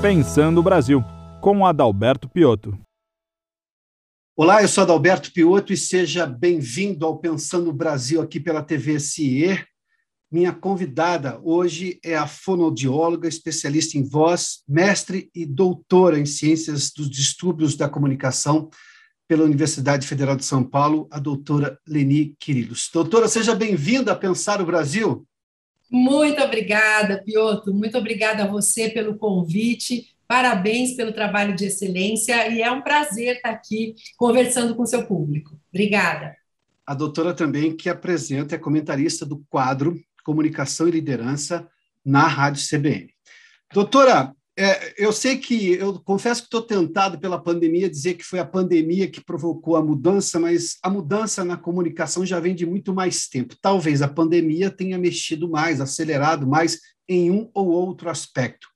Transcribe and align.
Pensando 0.00 0.58
o 0.58 0.62
Brasil, 0.62 1.02
com 1.40 1.66
Adalberto 1.66 2.28
Piotto. 2.28 2.78
Olá, 4.36 4.62
eu 4.62 4.68
sou 4.68 4.84
Adalberto 4.84 5.32
Piotto 5.32 5.72
e 5.72 5.76
seja 5.76 6.24
bem-vindo 6.24 7.04
ao 7.04 7.18
Pensando 7.18 7.70
o 7.70 7.72
Brasil 7.72 8.22
aqui 8.22 8.38
pela 8.38 8.62
TV 8.62 9.00
CIE. 9.00 9.60
Minha 10.30 10.52
convidada 10.52 11.40
hoje 11.42 11.98
é 12.04 12.16
a 12.16 12.28
fonoaudióloga, 12.28 13.26
especialista 13.26 13.98
em 13.98 14.08
voz, 14.08 14.62
mestre 14.68 15.32
e 15.34 15.44
doutora 15.44 16.16
em 16.16 16.26
ciências 16.26 16.92
dos 16.92 17.10
distúrbios 17.10 17.74
da 17.74 17.88
comunicação 17.88 18.70
pela 19.26 19.42
Universidade 19.42 20.06
Federal 20.06 20.36
de 20.36 20.44
São 20.44 20.62
Paulo, 20.62 21.08
a 21.10 21.18
doutora 21.18 21.76
Leni 21.84 22.36
Quirilos. 22.38 22.88
Doutora, 22.92 23.26
seja 23.26 23.52
bem-vinda 23.52 24.12
a 24.12 24.16
Pensar 24.16 24.62
o 24.62 24.66
Brasil. 24.66 25.26
Muito 25.90 26.42
obrigada, 26.42 27.22
Piotr. 27.24 27.70
Muito 27.70 27.96
obrigada 27.96 28.44
a 28.44 28.46
você 28.46 28.88
pelo 28.90 29.16
convite. 29.16 30.14
Parabéns 30.26 30.94
pelo 30.94 31.12
trabalho 31.12 31.56
de 31.56 31.66
excelência 31.66 32.48
e 32.48 32.60
é 32.60 32.70
um 32.70 32.82
prazer 32.82 33.36
estar 33.36 33.50
aqui 33.50 33.94
conversando 34.16 34.74
com 34.74 34.84
seu 34.84 35.06
público. 35.06 35.58
Obrigada. 35.70 36.36
A 36.86 36.94
doutora 36.94 37.32
também 37.32 37.74
que 37.74 37.88
apresenta, 37.88 38.54
é 38.54 38.58
comentarista 38.58 39.24
do 39.24 39.44
quadro 39.48 39.98
Comunicação 40.24 40.86
e 40.86 40.90
Liderança 40.90 41.66
na 42.04 42.26
Rádio 42.26 42.62
CBN. 42.68 43.08
Doutora, 43.72 44.34
é, 44.60 44.94
eu 44.98 45.12
sei 45.12 45.38
que, 45.38 45.74
eu 45.74 46.00
confesso 46.00 46.40
que 46.40 46.46
estou 46.46 46.62
tentado 46.62 47.20
pela 47.20 47.40
pandemia 47.40 47.88
dizer 47.88 48.14
que 48.14 48.24
foi 48.24 48.40
a 48.40 48.44
pandemia 48.44 49.08
que 49.08 49.20
provocou 49.20 49.76
a 49.76 49.84
mudança, 49.84 50.40
mas 50.40 50.78
a 50.82 50.90
mudança 50.90 51.44
na 51.44 51.56
comunicação 51.56 52.26
já 52.26 52.40
vem 52.40 52.56
de 52.56 52.66
muito 52.66 52.92
mais 52.92 53.28
tempo. 53.28 53.54
Talvez 53.62 54.02
a 54.02 54.08
pandemia 54.08 54.68
tenha 54.68 54.98
mexido 54.98 55.48
mais, 55.48 55.80
acelerado 55.80 56.44
mais 56.44 56.80
em 57.08 57.30
um 57.30 57.48
ou 57.54 57.68
outro 57.68 58.10
aspecto. 58.10 58.66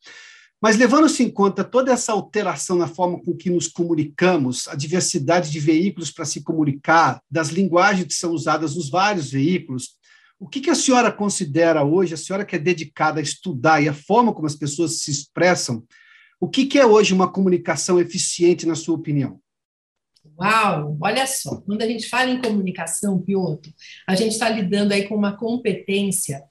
Mas 0.62 0.76
levando-se 0.76 1.24
em 1.24 1.28
conta 1.28 1.64
toda 1.64 1.92
essa 1.92 2.12
alteração 2.12 2.78
na 2.78 2.86
forma 2.86 3.20
com 3.20 3.36
que 3.36 3.50
nos 3.50 3.66
comunicamos, 3.66 4.68
a 4.68 4.76
diversidade 4.76 5.50
de 5.50 5.58
veículos 5.58 6.12
para 6.12 6.24
se 6.24 6.44
comunicar, 6.44 7.20
das 7.28 7.48
linguagens 7.48 8.06
que 8.06 8.14
são 8.14 8.30
usadas 8.30 8.76
nos 8.76 8.88
vários 8.88 9.32
veículos, 9.32 9.96
o 10.42 10.48
que, 10.48 10.60
que, 10.60 10.70
a 10.70 10.74
senhora 10.74 11.12
considera 11.12 11.84
hoje, 11.84 12.14
a 12.14 12.16
senhora 12.16 12.44
que 12.44 12.56
é 12.56 12.58
dedicada 12.58 13.20
a 13.20 13.22
estudar 13.22 13.80
e 13.80 13.88
a 13.88 13.94
forma 13.94 14.34
como 14.34 14.44
as 14.44 14.56
pessoas 14.56 14.98
se 14.98 15.08
expressam, 15.08 15.84
o 16.40 16.48
que, 16.48 16.66
que 16.66 16.80
é 16.80 16.84
hoje 16.84 17.14
uma 17.14 17.30
comunicação 17.30 18.00
eficiente, 18.00 18.66
na 18.66 18.74
sua 18.74 18.96
opinião? 18.96 19.38
Uau, 20.36 20.98
olha 21.00 21.28
só, 21.28 21.60
quando 21.60 21.82
a 21.82 21.86
gente 21.86 22.08
fala 22.08 22.28
em 22.28 22.42
comunicação, 22.42 23.22
Piotr, 23.22 23.70
a 24.04 24.16
gente 24.16 24.32
está 24.32 24.48
lidando 24.48 24.92
aí 24.92 25.06
com 25.06 25.14
uma 25.14 25.36
competência 25.36 26.42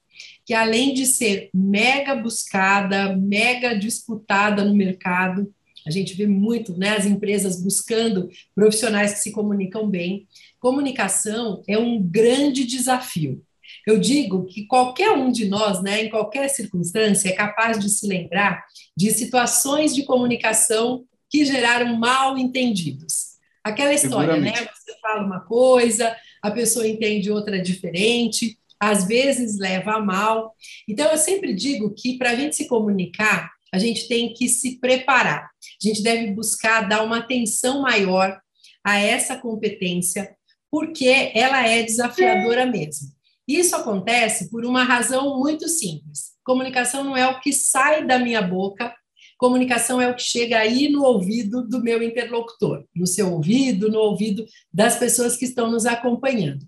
que, 0.45 0.53
além 0.53 0.93
de 0.93 1.05
ser 1.05 1.49
mega 1.53 2.15
buscada, 2.15 3.13
mega 3.17 3.77
disputada 3.77 4.63
no 4.63 4.73
mercado, 4.73 5.53
a 5.85 5.91
gente 5.91 6.13
vê 6.13 6.25
muito 6.25 6.77
né, 6.77 6.95
as 6.95 7.05
empresas 7.05 7.61
buscando 7.61 8.29
profissionais 8.55 9.15
que 9.15 9.19
se 9.19 9.33
comunicam 9.33 9.89
bem. 9.89 10.29
Comunicação 10.61 11.61
é 11.67 11.77
um 11.77 12.01
grande 12.01 12.63
desafio. 12.63 13.43
Eu 13.85 13.99
digo 13.99 14.45
que 14.45 14.65
qualquer 14.65 15.11
um 15.11 15.31
de 15.31 15.47
nós, 15.47 15.81
né, 15.81 16.03
em 16.03 16.09
qualquer 16.09 16.49
circunstância, 16.49 17.29
é 17.29 17.33
capaz 17.33 17.79
de 17.79 17.89
se 17.89 18.07
lembrar 18.07 18.63
de 18.95 19.11
situações 19.11 19.93
de 19.95 20.03
comunicação 20.03 21.05
que 21.29 21.45
geraram 21.45 21.97
mal 21.97 22.37
entendidos. 22.37 23.31
Aquela 23.63 23.93
história, 23.93 24.37
né? 24.37 24.51
Você 24.51 24.99
fala 25.01 25.25
uma 25.25 25.39
coisa, 25.41 26.15
a 26.41 26.51
pessoa 26.51 26.87
entende 26.87 27.31
outra 27.31 27.61
diferente, 27.61 28.57
às 28.79 29.05
vezes 29.07 29.59
leva 29.59 29.93
a 29.93 29.99
mal. 30.01 30.55
Então, 30.87 31.09
eu 31.11 31.17
sempre 31.17 31.53
digo 31.53 31.93
que 31.93 32.17
para 32.17 32.31
a 32.31 32.35
gente 32.35 32.55
se 32.55 32.67
comunicar, 32.67 33.51
a 33.71 33.77
gente 33.77 34.07
tem 34.07 34.33
que 34.33 34.49
se 34.49 34.79
preparar. 34.79 35.43
A 35.43 35.87
gente 35.87 36.01
deve 36.01 36.31
buscar 36.31 36.89
dar 36.89 37.03
uma 37.03 37.19
atenção 37.19 37.81
maior 37.81 38.39
a 38.83 38.99
essa 38.99 39.37
competência, 39.37 40.35
porque 40.69 41.31
ela 41.35 41.65
é 41.67 41.83
desafiadora 41.83 42.65
mesmo. 42.65 43.09
Isso 43.47 43.75
acontece 43.75 44.49
por 44.49 44.65
uma 44.65 44.83
razão 44.83 45.39
muito 45.39 45.67
simples. 45.67 46.31
Comunicação 46.43 47.03
não 47.03 47.15
é 47.15 47.27
o 47.27 47.39
que 47.39 47.51
sai 47.51 48.05
da 48.05 48.17
minha 48.17 48.41
boca, 48.41 48.93
comunicação 49.37 49.99
é 49.99 50.09
o 50.09 50.15
que 50.15 50.21
chega 50.21 50.59
aí 50.59 50.89
no 50.89 51.03
ouvido 51.03 51.67
do 51.67 51.81
meu 51.81 52.01
interlocutor, 52.03 52.85
no 52.95 53.07
seu 53.07 53.33
ouvido, 53.33 53.89
no 53.89 53.99
ouvido 53.99 54.45
das 54.71 54.97
pessoas 54.97 55.35
que 55.35 55.45
estão 55.45 55.69
nos 55.71 55.85
acompanhando. 55.85 56.65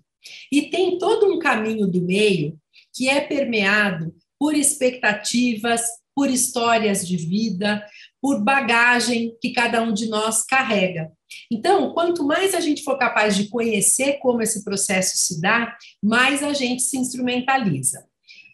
E 0.50 0.62
tem 0.62 0.98
todo 0.98 1.32
um 1.32 1.38
caminho 1.38 1.86
do 1.86 2.02
meio 2.02 2.58
que 2.92 3.08
é 3.08 3.20
permeado 3.20 4.14
por 4.38 4.54
expectativas, 4.54 5.82
por 6.14 6.30
histórias 6.30 7.06
de 7.06 7.16
vida, 7.16 7.84
por 8.20 8.42
bagagem 8.42 9.36
que 9.40 9.52
cada 9.52 9.82
um 9.82 9.92
de 9.92 10.08
nós 10.08 10.44
carrega. 10.44 11.10
Então, 11.50 11.92
quanto 11.92 12.24
mais 12.24 12.54
a 12.54 12.60
gente 12.60 12.82
for 12.82 12.98
capaz 12.98 13.36
de 13.36 13.48
conhecer 13.48 14.18
como 14.20 14.42
esse 14.42 14.64
processo 14.64 15.16
se 15.16 15.40
dá, 15.40 15.76
mais 16.02 16.42
a 16.42 16.52
gente 16.52 16.82
se 16.82 16.96
instrumentaliza. 16.96 18.04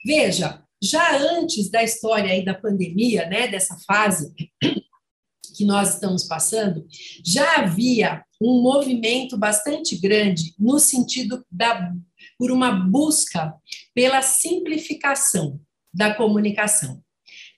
Veja, 0.04 0.62
já 0.82 1.16
antes 1.16 1.70
da 1.70 1.82
história 1.82 2.32
aí 2.32 2.44
da 2.44 2.54
pandemia, 2.54 3.26
né, 3.26 3.48
dessa 3.48 3.76
fase 3.86 4.32
que 5.56 5.64
nós 5.64 5.94
estamos 5.94 6.24
passando, 6.24 6.86
já 7.24 7.56
havia 7.56 8.24
um 8.40 8.62
movimento 8.62 9.36
bastante 9.36 9.96
grande 9.98 10.54
no 10.58 10.78
sentido 10.78 11.44
da 11.50 11.92
por 12.38 12.50
uma 12.50 12.70
busca 12.70 13.54
pela 13.94 14.22
simplificação 14.22 15.60
da 15.92 16.14
comunicação. 16.14 17.02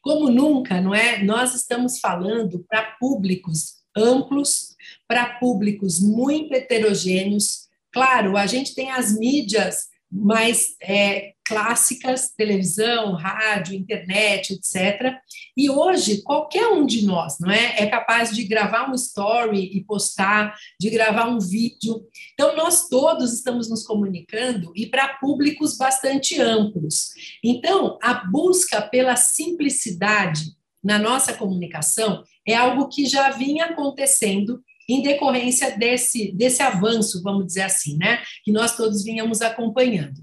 Como 0.00 0.28
nunca, 0.28 0.80
não 0.80 0.92
é? 0.92 1.22
Nós 1.22 1.54
estamos 1.54 2.00
falando 2.00 2.64
para 2.68 2.96
públicos 2.98 3.82
amplos, 3.96 4.71
para 5.08 5.38
públicos 5.38 6.00
muito 6.00 6.54
heterogêneos. 6.54 7.68
Claro, 7.92 8.36
a 8.36 8.46
gente 8.46 8.74
tem 8.74 8.90
as 8.90 9.16
mídias 9.16 9.92
mais 10.12 10.76
é, 10.82 11.32
clássicas, 11.42 12.30
televisão, 12.36 13.14
rádio, 13.14 13.74
internet, 13.74 14.52
etc. 14.52 15.16
E 15.56 15.70
hoje, 15.70 16.22
qualquer 16.22 16.66
um 16.68 16.84
de 16.84 17.06
nós 17.06 17.38
não 17.40 17.50
é, 17.50 17.82
é 17.82 17.86
capaz 17.86 18.30
de 18.30 18.44
gravar 18.44 18.90
um 18.90 18.94
story 18.94 19.70
e 19.74 19.82
postar, 19.82 20.54
de 20.78 20.90
gravar 20.90 21.28
um 21.28 21.38
vídeo. 21.38 22.06
Então, 22.34 22.54
nós 22.54 22.88
todos 22.88 23.32
estamos 23.32 23.70
nos 23.70 23.84
comunicando 23.84 24.70
e 24.76 24.86
para 24.86 25.16
públicos 25.16 25.78
bastante 25.78 26.38
amplos. 26.38 27.12
Então, 27.42 27.98
a 28.02 28.12
busca 28.12 28.82
pela 28.82 29.16
simplicidade 29.16 30.42
na 30.84 30.98
nossa 30.98 31.32
comunicação 31.32 32.22
é 32.46 32.54
algo 32.54 32.88
que 32.88 33.06
já 33.06 33.30
vinha 33.30 33.66
acontecendo 33.66 34.62
em 34.88 35.02
decorrência 35.02 35.76
desse, 35.76 36.32
desse 36.32 36.62
avanço, 36.62 37.22
vamos 37.22 37.46
dizer 37.46 37.62
assim, 37.62 37.96
né, 37.96 38.22
que 38.44 38.52
nós 38.52 38.76
todos 38.76 39.02
vinhamos 39.02 39.40
acompanhando. 39.42 40.20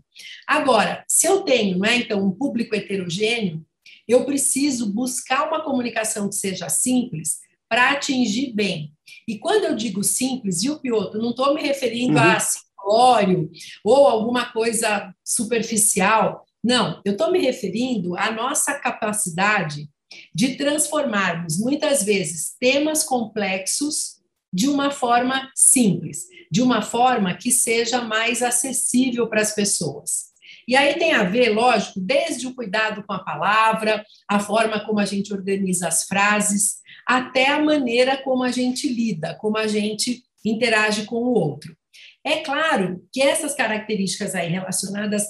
Agora, 0.47 1.03
se 1.07 1.27
eu 1.27 1.41
tenho, 1.41 1.79
né, 1.79 1.97
então, 1.97 2.25
um 2.25 2.31
público 2.31 2.75
heterogêneo, 2.75 3.65
eu 4.07 4.25
preciso 4.25 4.91
buscar 4.91 5.47
uma 5.47 5.63
comunicação 5.63 6.27
que 6.27 6.35
seja 6.35 6.67
simples 6.67 7.37
para 7.69 7.91
atingir 7.91 8.53
bem. 8.53 8.91
E 9.27 9.37
quando 9.37 9.65
eu 9.65 9.75
digo 9.75 10.03
simples, 10.03 10.63
e 10.63 10.69
o 10.69 10.79
Piotr, 10.79 11.17
não 11.17 11.29
estou 11.29 11.53
me 11.53 11.61
referindo 11.61 12.17
uhum. 12.17 12.23
a 12.23 12.39
simplório 12.39 13.49
ou 13.83 14.07
alguma 14.07 14.51
coisa 14.51 15.13
superficial, 15.23 16.45
não, 16.63 17.01
eu 17.05 17.13
estou 17.13 17.31
me 17.31 17.39
referindo 17.39 18.17
à 18.17 18.31
nossa 18.31 18.73
capacidade 18.73 19.87
de 20.33 20.55
transformarmos, 20.55 21.59
muitas 21.59 22.03
vezes, 22.03 22.55
temas 22.59 23.03
complexos 23.03 24.18
de 24.51 24.67
uma 24.67 24.91
forma 24.91 25.49
simples, 25.55 26.25
de 26.51 26.61
uma 26.61 26.81
forma 26.81 27.35
que 27.35 27.51
seja 27.51 28.01
mais 28.01 28.41
acessível 28.41 29.27
para 29.27 29.41
as 29.41 29.53
pessoas. 29.53 30.29
E 30.67 30.75
aí 30.75 30.95
tem 30.99 31.13
a 31.13 31.23
ver, 31.23 31.49
lógico, 31.49 31.99
desde 31.99 32.45
o 32.45 32.53
cuidado 32.53 33.03
com 33.03 33.13
a 33.13 33.23
palavra, 33.23 34.05
a 34.27 34.39
forma 34.39 34.85
como 34.85 34.99
a 34.99 35.05
gente 35.05 35.33
organiza 35.33 35.87
as 35.87 36.03
frases, 36.03 36.77
até 37.07 37.47
a 37.47 37.59
maneira 37.59 38.17
como 38.17 38.43
a 38.43 38.51
gente 38.51 38.87
lida, 38.87 39.35
como 39.35 39.57
a 39.57 39.65
gente 39.65 40.23
interage 40.45 41.05
com 41.05 41.15
o 41.15 41.33
outro. 41.33 41.75
É 42.23 42.37
claro 42.41 43.03
que 43.11 43.21
essas 43.21 43.55
características 43.55 44.35
aí 44.35 44.49
relacionadas 44.49 45.23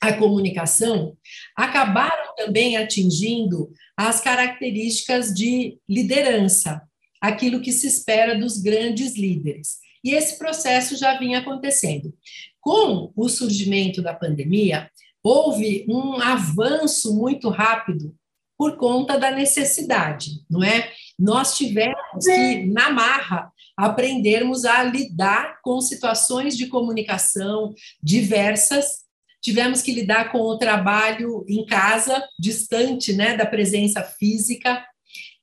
à 0.00 0.12
comunicação 0.14 1.16
acabaram 1.54 2.34
também 2.36 2.76
atingindo 2.76 3.70
as 3.96 4.20
características 4.20 5.34
de 5.34 5.78
liderança, 5.88 6.85
aquilo 7.20 7.60
que 7.60 7.72
se 7.72 7.86
espera 7.86 8.38
dos 8.38 8.58
grandes 8.58 9.16
líderes. 9.16 9.78
E 10.04 10.14
esse 10.14 10.38
processo 10.38 10.96
já 10.96 11.18
vinha 11.18 11.40
acontecendo. 11.40 12.14
Com 12.60 13.12
o 13.16 13.28
surgimento 13.28 14.00
da 14.00 14.14
pandemia, 14.14 14.90
houve 15.22 15.84
um 15.88 16.20
avanço 16.20 17.14
muito 17.14 17.48
rápido 17.48 18.14
por 18.56 18.76
conta 18.76 19.18
da 19.18 19.30
necessidade, 19.30 20.44
não 20.48 20.62
é? 20.62 20.90
Nós 21.18 21.56
tivemos 21.56 22.24
que, 22.24 22.64
na 22.66 22.90
marra, 22.90 23.52
aprendermos 23.76 24.64
a 24.64 24.82
lidar 24.82 25.60
com 25.62 25.80
situações 25.80 26.56
de 26.56 26.66
comunicação 26.66 27.74
diversas, 28.02 29.04
tivemos 29.42 29.82
que 29.82 29.92
lidar 29.92 30.32
com 30.32 30.38
o 30.38 30.56
trabalho 30.56 31.44
em 31.48 31.66
casa, 31.66 32.26
distante 32.38 33.12
né, 33.12 33.36
da 33.36 33.44
presença 33.44 34.02
física, 34.02 34.82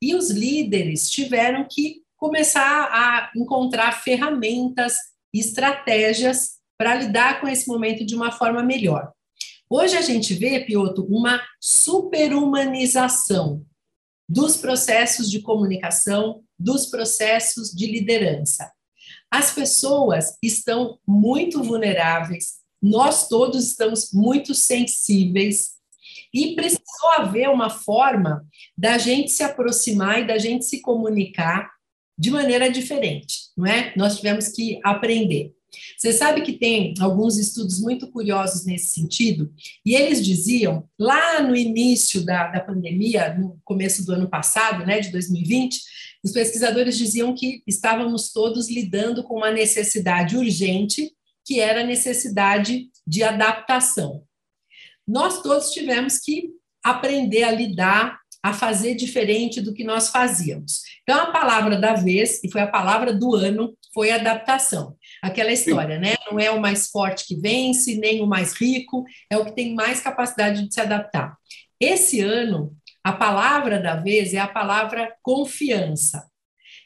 E 0.04 0.14
os 0.16 0.30
líderes 0.30 1.10
tiveram 1.10 1.66
que 1.66 2.04
começar 2.18 2.90
a 2.92 3.32
encontrar 3.38 4.04
ferramentas, 4.04 4.98
estratégias 5.34 6.58
para 6.78 6.96
lidar 6.96 7.40
com 7.40 7.48
esse 7.48 7.70
momento 7.70 8.06
de 8.06 8.14
uma 8.14 8.30
forma 8.30 8.62
melhor. 8.62 9.14
Hoje 9.70 9.96
a 9.96 10.02
gente 10.02 10.34
vê, 10.34 10.60
Pioto, 10.60 11.06
uma 11.06 11.42
superhumanização 11.58 13.66
dos 14.28 14.58
processos 14.58 15.32
de 15.32 15.42
comunicação, 15.42 16.44
dos 16.60 16.88
processos 16.88 17.70
de 17.70 17.90
liderança. 17.90 18.70
As 19.32 19.52
pessoas 19.52 20.38
estão 20.44 21.00
muito 21.08 21.64
vulneráveis, 21.64 22.56
nós 22.82 23.30
todos 23.30 23.66
estamos 23.66 24.12
muito 24.12 24.54
sensíveis 24.54 25.78
e 26.34 26.56
precisou 26.56 27.10
haver 27.18 27.50
uma 27.50 27.70
forma 27.70 28.46
da 28.78 28.98
gente 28.98 29.32
se 29.32 29.44
aproximar 29.44 30.22
e 30.22 30.28
da 30.28 30.38
gente 30.38 30.66
se 30.66 30.82
comunicar 30.82 31.72
de 32.18 32.32
maneira 32.32 32.70
diferente, 32.70 33.52
não 33.58 33.66
é? 33.66 33.94
Nós 33.96 34.18
tivemos 34.18 34.48
que 34.50 34.80
aprender. 34.84 35.54
Você 35.98 36.14
sabe 36.14 36.42
que 36.42 36.54
tem 36.54 36.94
alguns 37.00 37.38
estudos 37.38 37.80
muito 37.80 38.12
curiosos 38.12 38.66
nesse 38.66 38.90
sentido, 38.90 39.52
e 39.86 39.96
eles 39.96 40.24
diziam, 40.24 40.88
lá 41.00 41.42
no 41.42 41.56
início 41.56 42.24
da, 42.24 42.48
da 42.48 42.60
pandemia, 42.60 43.34
no 43.34 43.60
começo 43.64 44.06
do 44.06 44.14
ano 44.14 44.30
passado, 44.30 44.86
né, 44.86 45.00
de 45.00 45.12
2020, 45.12 45.82
os 46.24 46.32
pesquisadores 46.32 46.98
diziam 46.98 47.34
que 47.34 47.64
estávamos 47.68 48.32
todos 48.32 48.70
lidando 48.70 49.24
com 49.24 49.38
uma 49.38 49.52
necessidade 49.52 50.38
urgente, 50.38 51.12
que 51.46 51.60
era 51.60 51.82
a 51.82 51.86
necessidade 51.86 52.88
de 53.06 53.24
adaptação. 53.24 54.24
Nós 55.08 55.42
todos 55.42 55.72
tivemos 55.72 56.20
que 56.20 56.50
aprender 56.84 57.44
a 57.44 57.52
lidar, 57.52 58.20
a 58.42 58.54
fazer 58.54 58.96
diferente 58.96 59.62
do 59.62 59.74
que 59.74 59.84
nós 59.84 60.10
fazíamos. 60.10 60.82
Então, 61.04 61.18
a 61.18 61.32
palavra 61.32 61.80
da 61.80 61.94
vez, 61.94 62.44
e 62.44 62.52
foi 62.52 62.62
a 62.62 62.68
palavra 62.68 63.14
do 63.14 63.36
ano, 63.36 63.78
foi 63.94 64.12
adaptação. 64.12 64.98
Aquela 65.22 65.52
história, 65.52 65.96
Sim. 65.96 66.02
né? 66.02 66.16
Não 66.30 66.40
é 66.40 66.52
o 66.52 66.60
mais 66.60 66.90
forte 66.90 67.26
que 67.26 67.40
vence, 67.40 67.96
nem 67.98 68.22
o 68.22 68.28
mais 68.28 68.54
rico, 68.54 69.06
é 69.30 69.38
o 69.38 69.46
que 69.46 69.56
tem 69.56 69.74
mais 69.74 70.02
capacidade 70.02 70.68
de 70.68 70.74
se 70.74 70.82
adaptar. 70.82 71.38
Esse 71.80 72.20
ano, 72.20 72.76
a 73.04 73.14
palavra 73.14 73.80
da 73.80 73.96
vez 73.96 74.34
é 74.34 74.40
a 74.40 74.48
palavra 74.48 75.14
confiança. 75.22 76.26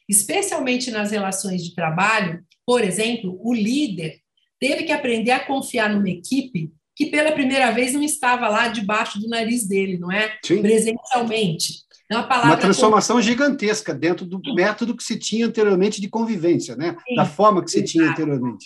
Especialmente 0.07 0.89
nas 0.91 1.11
relações 1.11 1.63
de 1.63 1.75
trabalho, 1.75 2.43
por 2.65 2.83
exemplo, 2.83 3.39
o 3.41 3.53
líder 3.53 4.19
teve 4.59 4.83
que 4.83 4.91
aprender 4.91 5.31
a 5.31 5.45
confiar 5.45 5.89
numa 5.89 6.09
equipe 6.09 6.71
que 6.97 7.05
pela 7.05 7.31
primeira 7.31 7.69
vez 7.69 7.93
não 7.93 8.01
estava 8.01 8.49
lá 8.49 8.67
debaixo 8.69 9.19
do 9.19 9.29
nariz 9.29 9.67
dele, 9.67 9.99
não 9.99 10.11
é? 10.11 10.35
Sim. 10.43 10.63
Presencialmente. 10.63 11.85
É 12.09 12.17
uma, 12.17 12.43
uma 12.43 12.57
transformação 12.57 13.21
gigantesca 13.21 13.93
dentro 13.93 14.25
do 14.25 14.41
Sim. 14.43 14.55
método 14.55 14.97
que 14.97 15.03
se 15.03 15.19
tinha 15.19 15.45
anteriormente 15.45 16.01
de 16.01 16.09
convivência, 16.09 16.75
né? 16.75 16.97
Sim. 17.07 17.15
Da 17.15 17.25
forma 17.25 17.63
que 17.63 17.69
se 17.69 17.77
Exato. 17.77 17.91
tinha 17.91 18.09
anteriormente. 18.09 18.65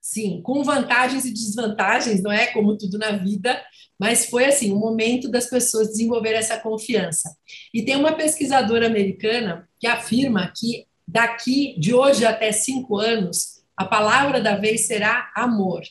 Sim, 0.00 0.40
com 0.42 0.64
vantagens 0.64 1.26
e 1.26 1.30
desvantagens, 1.30 2.22
não 2.22 2.32
é? 2.32 2.46
Como 2.46 2.78
tudo 2.78 2.96
na 2.96 3.12
vida, 3.12 3.60
mas 4.00 4.30
foi 4.30 4.46
assim, 4.46 4.72
o 4.72 4.76
um 4.76 4.80
momento 4.80 5.30
das 5.30 5.50
pessoas 5.50 5.88
desenvolver 5.88 6.32
essa 6.32 6.58
confiança. 6.58 7.36
E 7.74 7.84
tem 7.84 7.96
uma 7.96 8.12
pesquisadora 8.12 8.86
americana 8.86 9.68
que 9.78 9.86
afirma 9.86 10.50
que 10.56 10.86
daqui, 11.06 11.78
de 11.78 11.92
hoje 11.92 12.24
até 12.24 12.50
cinco 12.50 12.96
anos, 12.96 13.58
a 13.76 13.84
palavra 13.84 14.40
da 14.40 14.56
vez 14.56 14.86
será 14.86 15.30
amor, 15.36 15.82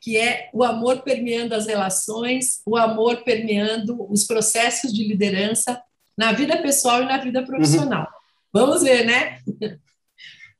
que 0.00 0.16
é 0.16 0.50
o 0.52 0.62
amor 0.62 1.02
permeando 1.02 1.54
as 1.54 1.66
relações, 1.66 2.60
o 2.66 2.76
amor 2.76 3.22
permeando 3.24 4.06
os 4.10 4.24
processos 4.24 4.92
de 4.92 5.06
liderança 5.06 5.80
na 6.16 6.32
vida 6.32 6.60
pessoal 6.62 7.02
e 7.02 7.06
na 7.06 7.18
vida 7.18 7.44
profissional. 7.44 8.02
Uhum. 8.02 8.60
Vamos 8.60 8.82
ver, 8.82 9.04
né? 9.04 9.38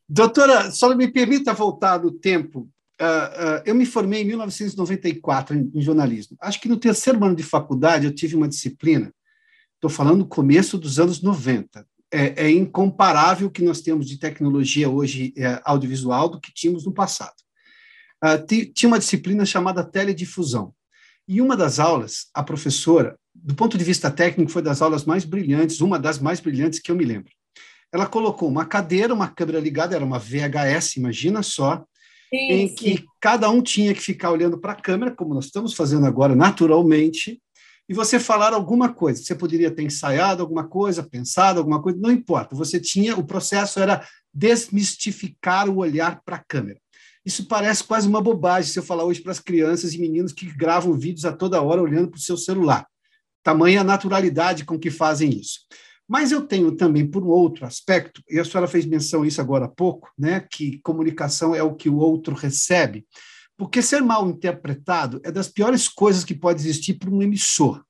Doutora, 0.09 0.71
só 0.71 0.95
me 0.95 1.09
permita 1.09 1.53
voltar 1.53 2.01
no 2.01 2.11
tempo. 2.11 2.69
Uh, 3.01 3.05
uh, 3.05 3.63
eu 3.65 3.75
me 3.75 3.85
formei 3.85 4.23
em 4.23 4.25
1994 4.25 5.57
em, 5.57 5.71
em, 5.75 5.83
jornalismo. 5.83 6.37
Acho 6.41 6.61
que 6.61 6.69
no 6.69 6.77
terceiro 6.77 7.23
ano 7.25 7.35
de 7.35 7.43
faculdade 7.43 8.07
eu 8.07 8.15
tive 8.15 8.37
uma 8.37 8.49
disciplina, 8.49 9.13
estou 9.75 9.91
falando 9.91 10.21
do 10.21 10.29
começo 10.29 10.79
dos 10.79 10.99
anos 10.99 11.21
90. 11.21 11.87
É, 12.13 12.47
é, 12.47 12.51
incomparável 12.51 13.49
o 13.49 13.51
que 13.51 13.65
nós 13.65 13.81
temos 13.81 14.07
de 14.07 14.17
tecnologia 14.17 14.89
hoje 14.89 15.35
é, 15.37 15.61
audiovisual 15.65 16.29
do 16.29 16.41
que 16.41 16.55
tínhamos 16.55 16.87
no 16.87 16.95
passado. 16.95 17.35
Uh, 18.25 18.73
tinha 18.73 18.89
uma 18.89 18.99
disciplina 18.99 19.45
chamada 19.45 19.85
teledifusão. 19.85 20.73
E 21.29 21.41
uma 21.41 21.57
das 21.57 21.79
aulas, 21.79 22.29
a 22.33 22.43
professora, 22.43 23.19
do 23.35 23.55
ponto 23.55 23.77
de 23.77 23.85
vista 23.85 24.11
técnico, 24.11 24.51
foi 24.51 24.63
das 24.63 24.81
aulas 24.81 25.05
mais 25.05 25.25
brilhantes, 25.25 25.81
uma 25.81 25.99
das 25.99 26.19
mais 26.19 26.41
brilhantes 26.41 26.79
que 26.79 26.91
eu 26.91 26.97
me 26.97 27.05
lembro. 27.05 27.31
Ela 27.93 28.07
colocou 28.07 28.49
uma 28.49 28.65
cadeira, 28.65 29.13
uma 29.13 29.29
câmera 29.29 29.61
ligada, 29.61 29.95
era 29.95 30.05
uma 30.05 30.19
VHS, 30.19 30.97
imagina 30.97 31.43
só, 31.43 31.85
sim, 32.31 32.37
em 32.37 32.69
sim. 32.69 32.75
que 32.75 33.05
cada 33.21 33.51
um 33.51 33.61
tinha 33.61 33.93
que 33.93 34.01
ficar 34.01 34.31
olhando 34.31 34.59
para 34.59 34.73
a 34.73 34.81
câmera, 34.81 35.11
como 35.11 35.35
nós 35.35 35.47
estamos 35.47 35.75
fazendo 35.75 36.07
agora 36.07 36.35
naturalmente, 36.37 37.41
e 37.89 37.95
você 37.95 38.19
falar 38.19 38.53
alguma 38.53 38.93
coisa. 38.93 39.23
Você 39.23 39.35
poderia 39.35 39.71
ter 39.71 39.83
ensaiado 39.83 40.43
alguma 40.43 40.67
coisa, 40.67 41.03
pensado 41.03 41.59
alguma 41.59 41.81
coisa, 41.81 41.99
não 41.99 42.11
importa. 42.11 42.55
Você 42.55 42.81
tinha, 42.81 43.17
o 43.17 43.25
processo 43.25 43.79
era 43.79 44.07
desmistificar 44.33 45.69
o 45.69 45.77
olhar 45.77 46.21
para 46.25 46.37
a 46.37 46.45
câmera. 46.47 46.81
Isso 47.27 47.45
parece 47.47 47.83
quase 47.83 48.07
uma 48.07 48.23
bobagem 48.23 48.71
se 48.71 48.79
eu 48.79 48.85
falar 48.85 49.03
hoje 49.03 49.21
para 49.21 49.33
as 49.33 49.41
crianças 49.41 49.93
e 49.93 49.99
meninos 49.99 50.33
que 50.33 50.47
gravam 50.47 50.93
vídeos 50.93 51.25
a 51.25 51.33
toda 51.33 51.61
hora 51.61 51.83
olhando 51.83 52.09
para 52.09 52.19
o 52.19 52.23
seu 52.23 52.37
celular. 52.37 52.87
Tamanha 53.43 53.83
naturalidade 53.83 54.65
com 54.65 54.79
que 54.79 54.93
fazem 54.93 55.31
isso. 55.31 55.59
Mas 56.09 56.31
eu 56.31 56.43
tenho 56.47 56.71
também, 56.77 57.05
por 57.05 57.25
um 57.25 57.29
outro 57.29 57.67
aspecto, 57.67 58.23
e 58.31 58.39
a 58.39 58.45
senhora 58.45 58.69
fez 58.69 58.87
menção 58.87 59.25
isso 59.25 59.41
agora 59.41 59.65
há 59.65 59.69
pouco, 59.69 60.09
né, 60.17 60.39
que 60.39 60.79
comunicação 60.85 61.53
é 61.53 61.61
o 61.65 61.75
que 61.75 61.89
o 61.89 61.97
outro 61.97 62.33
recebe, 62.33 63.05
porque 63.57 63.83
ser 63.83 64.03
mal 64.03 64.29
interpretado 64.31 65.21
é 65.25 65.33
das 65.33 65.49
piores 65.49 65.89
coisas 65.89 66.23
que 66.23 66.35
pode 66.35 66.61
existir 66.61 66.95
para 66.95 67.11
um 67.11 67.21
emissor. 67.21 67.83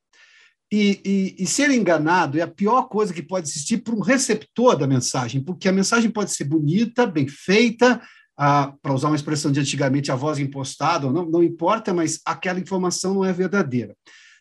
E, 0.73 1.01
e, 1.05 1.43
e, 1.45 1.47
ser 1.47 1.71
enganado 1.71 2.39
é 2.39 2.43
a 2.43 2.49
pior 2.49 2.89
coisa 2.89 3.13
que 3.13 3.23
pode 3.23 3.49
existir 3.49 3.79
para 3.79 3.95
um 3.95 4.01
receptor 4.01 4.77
da 4.77 4.87
mensagem, 4.87 5.45
porque 5.45 5.69
a 5.69 5.73
mensagem 5.73 6.11
pode 6.11 6.33
ser 6.33 6.45
bonita, 6.45 7.07
bem 7.07 7.29
feita, 7.29 8.03
para 8.37 8.93
usar 8.93 9.09
uma 9.09 9.17
expressão 9.17 9.51
de 9.51 9.61
antigamente, 9.61 10.13
a 10.13 10.15
voz 10.15 10.39
impostada, 10.39 11.11
não, 11.11 11.25
não 11.25 11.43
importa, 11.43 11.95
mas 11.95 12.21
aquela 12.25 12.61
informação 12.61 13.15
não 13.15 13.25
é 13.25 13.33
verdadeira. 13.33 13.97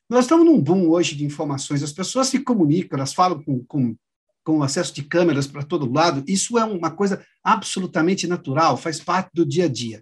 Nós 0.10 0.26
estamos 0.26 0.46
num 0.46 0.62
boom 0.62 0.90
hoje 0.90 1.16
de 1.16 1.26
informações, 1.26 1.82
as 1.82 1.94
pessoas 1.94 2.28
se 2.28 2.40
comunicam, 2.40 2.98
elas 2.98 3.14
falam 3.14 3.42
com, 3.42 3.64
com, 3.66 3.96
com 4.44 4.62
acesso 4.62 4.94
de 4.94 5.04
câmeras 5.04 5.48
para 5.48 5.64
todo 5.64 5.92
lado, 5.92 6.24
isso 6.28 6.60
é 6.60 6.66
uma 6.66 6.92
coisa 6.92 7.26
absolutamente 7.44 8.28
natural, 8.28 8.78
faz 8.78 9.00
parte 9.00 9.30
do 9.34 9.46
dia 9.46 9.66
a 9.66 9.70
dia. 9.70 10.02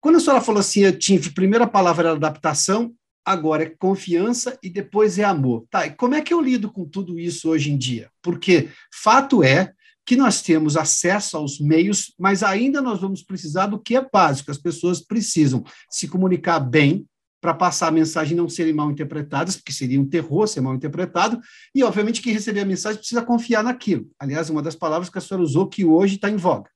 Quando 0.00 0.16
a 0.16 0.20
senhora 0.20 0.40
falou 0.40 0.60
assim, 0.60 0.80
eu 0.80 0.98
tive, 0.98 1.28
a 1.28 1.34
primeira 1.34 1.66
palavra 1.66 2.08
era 2.08 2.16
adaptação, 2.16 2.92
agora 3.24 3.64
é 3.64 3.74
confiança 3.78 4.58
e 4.62 4.70
depois 4.70 5.18
é 5.18 5.24
amor. 5.24 5.66
Tá, 5.70 5.86
e 5.86 5.90
como 5.90 6.14
é 6.14 6.22
que 6.22 6.32
eu 6.32 6.40
lido 6.40 6.72
com 6.72 6.86
tudo 6.86 7.18
isso 7.18 7.50
hoje 7.50 7.70
em 7.70 7.76
dia? 7.76 8.10
Porque 8.22 8.70
fato 8.90 9.44
é 9.44 9.74
que 10.10 10.16
nós 10.16 10.42
temos 10.42 10.76
acesso 10.76 11.36
aos 11.36 11.60
meios, 11.60 12.12
mas 12.18 12.42
ainda 12.42 12.82
nós 12.82 13.00
vamos 13.00 13.22
precisar 13.22 13.68
do 13.68 13.78
que 13.78 13.94
é 13.94 14.04
básico. 14.04 14.50
As 14.50 14.58
pessoas 14.58 14.98
precisam 14.98 15.62
se 15.88 16.08
comunicar 16.08 16.58
bem 16.58 17.06
para 17.40 17.54
passar 17.54 17.86
a 17.86 17.92
mensagem 17.92 18.32
e 18.32 18.36
não 18.36 18.48
serem 18.48 18.72
mal 18.72 18.90
interpretadas, 18.90 19.54
porque 19.54 19.70
seria 19.70 20.00
um 20.00 20.08
terror 20.08 20.48
ser 20.48 20.62
mal 20.62 20.74
interpretado, 20.74 21.40
e, 21.72 21.84
obviamente, 21.84 22.20
quem 22.20 22.32
receber 22.32 22.62
a 22.62 22.64
mensagem 22.64 22.98
precisa 22.98 23.22
confiar 23.22 23.62
naquilo. 23.62 24.10
Aliás, 24.18 24.50
uma 24.50 24.60
das 24.60 24.74
palavras 24.74 25.08
que 25.08 25.16
a 25.16 25.20
senhora 25.20 25.44
usou 25.44 25.68
que 25.68 25.84
hoje 25.84 26.16
está 26.16 26.28
em 26.28 26.34
voga. 26.34 26.68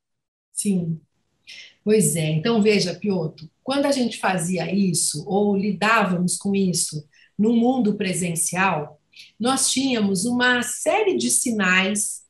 Sim. 0.53 1.01
Pois 1.83 2.15
é. 2.15 2.31
Então, 2.31 2.63
veja, 2.63 2.95
Piotr, 2.95 3.47
quando 3.65 3.87
a 3.87 3.91
gente 3.91 4.17
fazia 4.21 4.73
isso, 4.73 5.25
ou 5.27 5.57
lidávamos 5.57 6.37
com 6.37 6.55
isso 6.55 7.05
no 7.37 7.53
mundo 7.53 7.97
presencial, 7.97 9.01
nós 9.41 9.73
tínhamos 9.73 10.25
uma 10.25 10.63
série 10.63 11.17
de 11.17 11.31
sinais 11.31 12.24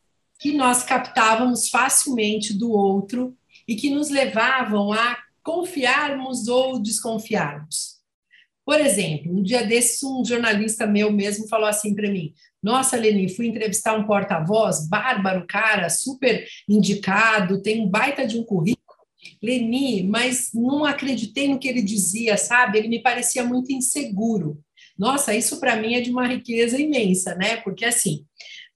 que 0.44 0.52
nós 0.52 0.82
captávamos 0.82 1.70
facilmente 1.70 2.52
do 2.52 2.70
outro 2.70 3.34
e 3.66 3.74
que 3.76 3.88
nos 3.88 4.10
levavam 4.10 4.92
a 4.92 5.16
confiarmos 5.42 6.48
ou 6.48 6.78
desconfiarmos. 6.78 7.94
Por 8.62 8.78
exemplo, 8.78 9.32
um 9.32 9.42
dia 9.42 9.64
desses, 9.64 10.02
um 10.02 10.22
jornalista 10.22 10.86
meu 10.86 11.10
mesmo 11.10 11.48
falou 11.48 11.66
assim 11.66 11.94
para 11.94 12.10
mim: 12.10 12.34
Nossa, 12.62 12.94
Leni, 12.94 13.34
fui 13.34 13.46
entrevistar 13.46 13.96
um 13.96 14.04
porta-voz, 14.04 14.86
bárbaro, 14.86 15.46
cara, 15.46 15.88
super 15.88 16.46
indicado, 16.68 17.62
tem 17.62 17.80
um 17.80 17.88
baita 17.88 18.26
de 18.26 18.38
um 18.38 18.44
currículo. 18.44 18.84
Leni, 19.42 20.02
mas 20.02 20.50
não 20.52 20.84
acreditei 20.84 21.48
no 21.48 21.58
que 21.58 21.68
ele 21.68 21.80
dizia, 21.80 22.36
sabe? 22.36 22.76
Ele 22.76 22.88
me 22.88 23.02
parecia 23.02 23.42
muito 23.42 23.72
inseguro. 23.72 24.62
Nossa, 24.98 25.34
isso 25.34 25.58
para 25.58 25.76
mim 25.76 25.94
é 25.94 26.02
de 26.02 26.10
uma 26.10 26.26
riqueza 26.26 26.78
imensa, 26.78 27.34
né? 27.34 27.56
Porque 27.56 27.86
assim, 27.86 28.26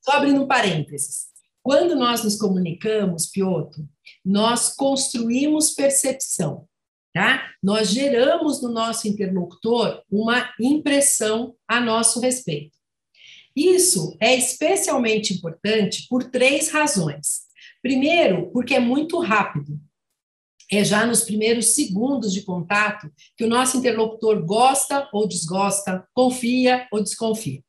só 0.01 0.13
abrindo 0.13 0.43
um 0.43 0.47
parênteses, 0.47 1.28
quando 1.69 1.95
nós 1.95 2.25
nos 2.25 2.37
comunicamos, 2.37 3.27
Piotr, 3.27 3.83
nós 4.25 4.75
construímos 4.75 5.73
percepção, 5.73 6.67
tá? 7.13 7.47
Nós 7.63 7.91
geramos 7.91 8.63
no 8.63 8.71
nosso 8.71 9.07
interlocutor 9.07 10.03
uma 10.11 10.51
impressão 10.59 11.55
a 11.69 11.79
nosso 11.79 12.21
respeito. 12.21 12.75
Isso 13.55 14.17
é 14.19 14.35
especialmente 14.35 15.35
importante 15.35 16.07
por 16.09 16.25
três 16.25 16.71
razões. 16.71 17.43
Primeiro, 17.83 18.51
porque 18.51 18.75
é 18.75 18.81
muito 18.81 19.19
rápido. 19.19 19.79
É 20.73 20.83
já 20.83 21.05
nos 21.05 21.23
primeiros 21.23 21.75
segundos 21.75 22.33
de 22.33 22.45
contato 22.45 23.13
que 23.37 23.45
o 23.45 23.49
nosso 23.49 23.77
interlocutor 23.77 24.43
gosta 24.43 25.07
ou 25.13 25.29
desgosta, 25.29 26.09
confia 26.15 26.89
ou 26.91 27.03
desconfia. 27.03 27.63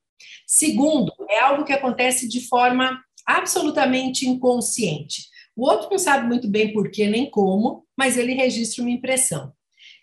Segundo, 0.47 1.11
é 1.29 1.41
algo 1.41 1.65
que 1.65 1.73
acontece 1.73 2.29
de 2.29 2.47
forma 2.47 3.03
absolutamente 3.29 4.27
inconsciente. 4.27 5.27
O 5.55 5.69
outro 5.69 5.89
não 5.91 5.99
sabe 5.99 6.25
muito 6.25 6.47
bem 6.47 6.73
por 6.73 6.89
que 6.89 7.05
nem 7.05 7.29
como, 7.29 7.85
mas 7.95 8.17
ele 8.17 8.33
registra 8.33 8.81
uma 8.81 8.89
impressão. 8.89 9.53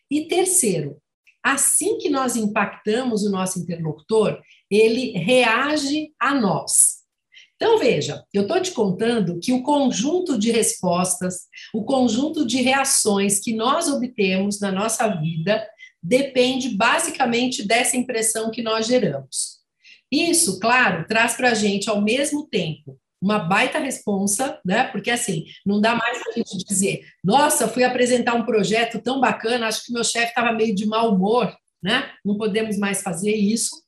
E 0.09 0.29
terceiro, 0.29 0.99
assim 1.43 1.99
que 1.99 2.09
nós 2.09 2.37
impactamos 2.37 3.25
o 3.25 3.31
nosso 3.31 3.59
interlocutor, 3.59 4.41
ele 4.71 5.13
reage 5.13 6.13
a 6.21 6.35
nós. 6.35 6.97
Então, 7.57 7.79
veja, 7.79 8.23
eu 8.33 8.43
estou 8.43 8.61
te 8.61 8.71
contando 8.71 9.41
que 9.41 9.53
o 9.53 9.63
conjunto 9.63 10.39
de 10.39 10.53
respostas, 10.53 11.47
o 11.75 11.85
conjunto 11.85 12.47
de 12.47 12.61
reações 12.61 13.41
que 13.41 13.55
nós 13.55 13.89
obtemos 13.89 14.61
na 14.61 14.71
nossa 14.71 15.09
vida 15.09 15.67
depende 16.03 16.77
basicamente 16.77 17.67
dessa 17.67 17.97
impressão 17.97 18.51
que 18.51 18.63
nós 18.63 18.87
geramos. 18.87 19.57
Isso, 20.13 20.61
claro, 20.61 21.07
traz 21.09 21.35
para 21.35 21.51
a 21.51 21.55
gente, 21.55 21.89
ao 21.91 22.01
mesmo 22.01 22.47
tempo, 22.47 23.01
uma 23.27 23.41
baita 23.41 23.81
responsa, 23.81 24.61
né? 24.65 24.85
Porque 24.85 25.11
assim, 25.11 25.47
não 25.67 25.81
dá 25.81 25.97
mais 25.97 26.23
a 26.29 26.31
gente 26.31 26.57
dizer, 26.65 27.05
nossa, 27.25 27.67
fui 27.67 27.83
apresentar 27.83 28.35
um 28.35 28.47
projeto 28.47 29.03
tão 29.03 29.21
bacana, 29.21 29.67
acho 29.67 29.85
que 29.85 29.93
meu 29.93 30.05
chefe 30.05 30.29
estava 30.29 30.53
meio 30.53 30.73
de 30.73 30.87
mau 30.87 31.13
humor, 31.13 31.53
né? 31.83 32.09
Não 32.25 32.37
podemos 32.37 32.79
mais 32.79 33.03
fazer 33.03 33.35
isso. 33.35 33.83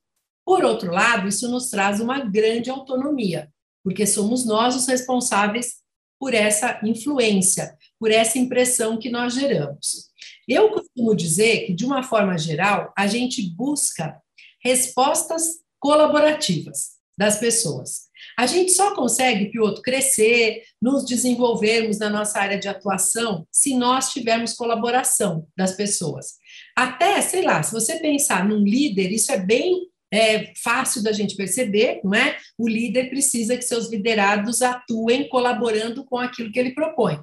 Por 0.45 0.65
outro 0.65 0.91
lado, 0.91 1.29
isso 1.29 1.49
nos 1.49 1.71
traz 1.71 2.01
uma 2.01 2.19
grande 2.19 2.69
autonomia, 2.69 3.49
porque 3.85 4.07
somos 4.07 4.45
nós 4.45 4.75
os 4.75 4.89
responsáveis 4.89 5.77
por 6.19 6.35
essa 6.35 6.81
influência, 6.83 7.77
por 7.97 8.11
essa 8.11 8.41
impressão 8.41 8.99
que 8.99 9.09
nós 9.09 9.35
geramos. 9.35 10.09
Eu 10.49 10.71
costumo 10.71 11.15
dizer 11.15 11.67
que, 11.67 11.75
de 11.75 11.87
uma 11.87 12.03
forma 12.03 12.37
geral, 12.37 12.93
a 12.99 13.07
gente 13.07 13.41
busca 13.55 14.21
respostas 14.65 15.61
colaborativas 15.79 16.99
das 17.17 17.39
pessoas. 17.39 18.08
A 18.39 18.47
gente 18.47 18.71
só 18.71 18.95
consegue, 18.95 19.51
Piotr, 19.51 19.81
crescer, 19.83 20.63
nos 20.81 21.05
desenvolvermos 21.05 21.99
na 21.99 22.09
nossa 22.09 22.39
área 22.39 22.57
de 22.57 22.69
atuação 22.69 23.45
se 23.51 23.75
nós 23.75 24.13
tivermos 24.13 24.53
colaboração 24.53 25.45
das 25.57 25.73
pessoas. 25.73 26.35
Até, 26.77 27.21
sei 27.21 27.43
lá, 27.43 27.61
se 27.65 27.73
você 27.73 27.99
pensar 27.99 28.49
num 28.49 28.63
líder, 28.63 29.11
isso 29.11 29.33
é 29.33 29.39
bem 29.39 29.89
é, 30.13 30.53
fácil 30.63 31.03
da 31.03 31.11
gente 31.11 31.35
perceber, 31.35 32.01
não 32.05 32.15
é? 32.15 32.37
O 32.57 32.69
líder 32.69 33.11
precisa 33.11 33.57
que 33.57 33.63
seus 33.63 33.91
liderados 33.91 34.63
atuem 34.63 35.29
colaborando 35.29 36.05
com 36.05 36.17
aquilo 36.17 36.53
que 36.53 36.61
ele 36.61 36.75
propõe. 36.75 37.19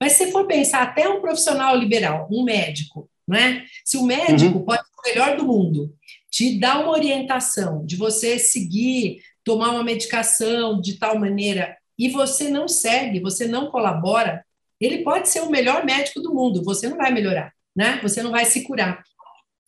Mas 0.00 0.12
se 0.12 0.30
for 0.30 0.46
pensar 0.46 0.82
até 0.82 1.08
um 1.08 1.20
profissional 1.20 1.76
liberal, 1.76 2.28
um 2.30 2.44
médico, 2.44 3.10
não 3.26 3.36
é? 3.36 3.64
Se 3.84 3.96
o 3.96 4.04
médico 4.04 4.58
uhum. 4.58 4.64
pode 4.64 4.82
ser 4.82 4.90
o 4.96 5.08
melhor 5.08 5.36
do 5.36 5.44
mundo, 5.44 5.92
te 6.30 6.58
dá 6.60 6.78
uma 6.78 6.92
orientação 6.92 7.84
de 7.84 7.96
você 7.96 8.38
seguir 8.38 9.20
tomar 9.44 9.70
uma 9.70 9.84
medicação 9.84 10.80
de 10.80 10.98
tal 10.98 11.18
maneira 11.18 11.76
e 11.98 12.08
você 12.08 12.48
não 12.48 12.66
segue, 12.66 13.20
você 13.20 13.46
não 13.46 13.70
colabora, 13.70 14.44
ele 14.80 15.04
pode 15.04 15.28
ser 15.28 15.40
o 15.40 15.50
melhor 15.50 15.84
médico 15.84 16.20
do 16.20 16.34
mundo, 16.34 16.64
você 16.64 16.88
não 16.88 16.96
vai 16.96 17.12
melhorar, 17.12 17.52
né? 17.74 18.00
Você 18.02 18.22
não 18.22 18.30
vai 18.30 18.44
se 18.44 18.62
curar 18.62 19.02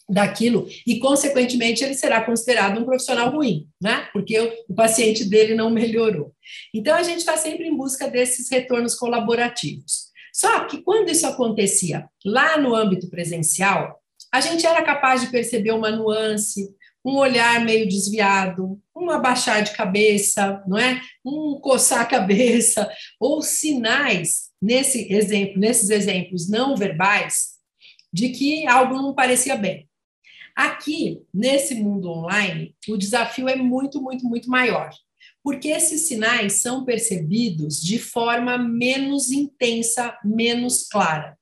daquilo 0.09 0.69
e, 0.87 0.99
consequentemente, 0.99 1.85
ele 1.85 1.95
será 1.95 2.21
considerado 2.23 2.79
um 2.81 2.85
profissional 2.85 3.31
ruim, 3.31 3.69
né? 3.81 4.09
Porque 4.13 4.39
o, 4.69 4.75
paciente 4.75 5.25
dele 5.25 5.55
não 5.55 5.71
melhorou. 5.71 6.33
Então, 6.75 6.95
a 6.95 7.03
gente 7.03 7.19
está 7.19 7.37
sempre 7.37 7.67
em 7.67 7.77
busca 7.77 8.09
desses 8.09 8.51
retornos 8.51 8.95
colaborativos. 8.95 10.13
Só 10.33 10.65
que 10.65 10.83
quando 10.83 11.11
isso 11.11 11.27
acontecia 11.27 12.09
lá 12.25 12.59
no 12.59 12.75
âmbito 12.75 13.09
presencial, 13.09 14.01
a 14.33 14.41
gente 14.41 14.67
era 14.67 14.83
capaz 14.83 15.21
de 15.21 15.29
perceber 15.29 15.71
uma 15.71 15.93
nuance, 15.93 16.69
um 17.05 17.17
olhar 17.17 17.63
meio 17.65 17.87
desviado, 17.87 18.81
um 18.97 19.11
abaixar 19.11 19.63
de 19.63 19.73
cabeça, 19.73 20.63
não 20.67 20.79
é? 20.79 21.01
Um 21.25 21.59
coçar 21.61 22.01
a 22.01 22.07
cabeça, 22.07 22.91
ou 23.21 23.43
sinais 23.43 24.51
nesse 24.61 25.13
exemplo, 25.13 25.61
nesses 25.61 25.91
exemplos 25.91 26.49
não 26.49 26.77
verbais 26.77 27.55
de 28.13 28.31
que 28.31 28.67
algo 28.67 28.95
não 28.95 29.15
parecia 29.15 29.57
bem. 29.57 29.89
Aqui, 30.57 31.21
nesse 31.33 31.75
mundo 31.75 32.09
online, 32.09 32.75
o 32.89 32.97
desafio 32.97 33.49
é 33.49 33.57
muito, 33.57 34.01
muito, 34.01 34.25
muito 34.25 34.49
maior, 34.49 34.89
porque 35.43 35.69
esses 35.69 36.03
sinais 36.03 36.63
são 36.63 36.85
percebidos 36.85 37.83
de 37.83 37.99
forma 37.99 38.57
menos 38.57 39.31
intensa, 39.31 40.17
menos 40.25 40.89
clara. 40.89 41.37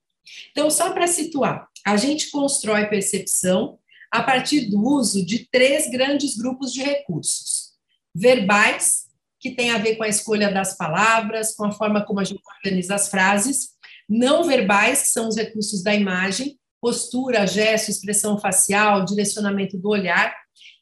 Então, 0.51 0.69
só 0.69 0.91
para 0.91 1.07
situar, 1.07 1.67
a 1.85 1.95
gente 1.95 2.31
constrói 2.31 2.87
percepção 2.87 3.77
a 4.13 4.21
partir 4.21 4.69
do 4.69 4.79
uso 4.79 5.25
de 5.25 5.49
três 5.51 5.89
grandes 5.89 6.37
grupos 6.37 6.71
de 6.71 6.83
recursos: 6.83 7.71
verbais, 8.13 9.05
que 9.39 9.55
tem 9.55 9.71
a 9.71 9.79
ver 9.79 9.95
com 9.95 10.03
a 10.03 10.07
escolha 10.07 10.53
das 10.53 10.77
palavras, 10.77 11.55
com 11.55 11.65
a 11.65 11.71
forma 11.71 12.05
como 12.05 12.19
a 12.19 12.23
gente 12.23 12.41
organiza 12.57 12.93
as 12.93 13.09
frases, 13.09 13.69
não 14.07 14.43
verbais, 14.43 15.01
que 15.01 15.07
são 15.07 15.27
os 15.27 15.35
recursos 15.35 15.81
da 15.81 15.95
imagem, 15.95 16.59
postura, 16.79 17.47
gesto, 17.47 17.89
expressão 17.89 18.39
facial, 18.39 19.03
direcionamento 19.03 19.79
do 19.79 19.89
olhar, 19.89 20.31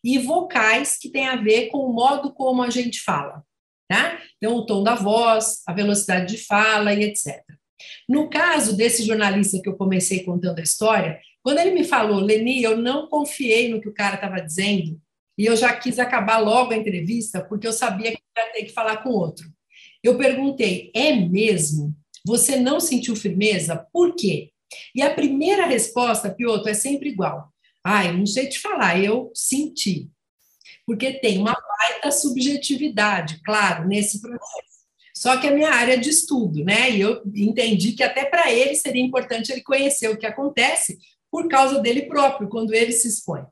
e 0.04 0.18
vocais, 0.20 0.98
que 0.98 1.10
tem 1.10 1.30
a 1.30 1.38
ver 1.38 1.68
com 1.68 1.78
o 1.78 1.94
modo 1.94 2.34
como 2.34 2.62
a 2.62 2.70
gente 2.70 3.02
fala. 3.02 3.44
Tá? 3.88 4.20
Então, 4.38 4.56
o 4.56 4.66
tom 4.66 4.84
da 4.84 4.96
voz, 4.96 5.62
a 5.66 5.74
velocidade 5.74 6.36
de 6.36 6.44
fala 6.44 6.94
e 6.94 7.04
etc. 7.04 7.42
No 8.10 8.30
caso 8.30 8.76
desse 8.76 9.04
jornalista 9.04 9.62
que 9.62 9.70
eu 9.70 9.78
comecei 9.78 10.24
contando 10.24 10.60
a 10.60 10.64
história, 10.64 11.20
quando 11.44 11.60
ele 11.60 11.72
me 11.72 11.84
falou, 11.84 12.20
Leni, 12.20 12.62
eu 12.62 12.78
não 12.78 13.08
confiei 13.08 13.70
no 13.70 13.82
que 13.82 13.90
o 13.90 13.94
cara 13.94 14.16
estava 14.16 14.40
dizendo 14.42 15.00
e 15.38 15.46
eu 15.46 15.56
já 15.56 15.76
quis 15.76 15.98
acabar 15.98 16.38
logo 16.38 16.72
a 16.72 16.78
entrevista 16.78 17.44
porque 17.44 17.66
eu 17.68 17.74
sabia 17.74 18.12
que 18.12 18.22
ia 18.38 18.54
ter 18.54 18.64
que 18.64 18.74
falar 18.74 18.98
com 18.98 19.10
outro. 19.10 19.52
Eu 20.04 20.18
perguntei, 20.18 20.92
é 20.96 21.14
mesmo? 21.14 21.96
Você 22.26 22.58
não 22.58 22.80
sentiu 22.80 23.16
firmeza? 23.16 23.88
Por 23.92 24.16
quê? 24.16 24.52
E 24.96 25.02
a 25.02 25.14
primeira 25.14 25.66
resposta, 25.66 26.30
Piotr, 26.30 26.70
é 26.70 26.74
sempre 26.74 27.10
igual. 27.10 27.52
Eu 28.06 28.14
não 28.14 28.26
sei 28.26 28.48
te 28.48 28.60
falar, 28.60 29.04
eu 29.04 29.32
senti. 29.34 30.10
Porque 30.86 31.14
tem 31.14 31.40
uma 31.40 31.56
baita 31.56 32.12
subjetividade, 32.12 33.42
claro, 33.44 33.88
nesse 33.88 34.22
processo. 34.22 34.72
Só 35.16 35.38
que 35.38 35.48
é 35.48 35.52
minha 35.52 35.70
área 35.70 35.98
de 35.98 36.10
estudo, 36.10 36.64
né? 36.64 36.92
E 36.92 37.02
eu 37.02 37.22
entendi 37.36 37.94
que 37.94 38.04
até 38.04 38.26
para 38.26 38.52
ele 38.52 38.76
seria 38.76 39.04
importante 39.04 39.52
ele 39.52 39.62
conhecer 39.62 40.10
o 40.10 40.18
que 40.18 40.26
acontece, 40.26 40.98
por 41.32 41.48
causa 41.48 41.80
dele 41.80 42.04
próprio, 42.04 42.50
quando 42.50 42.74
ele 42.74 42.92
se 42.92 43.08
expõe. 43.08 43.44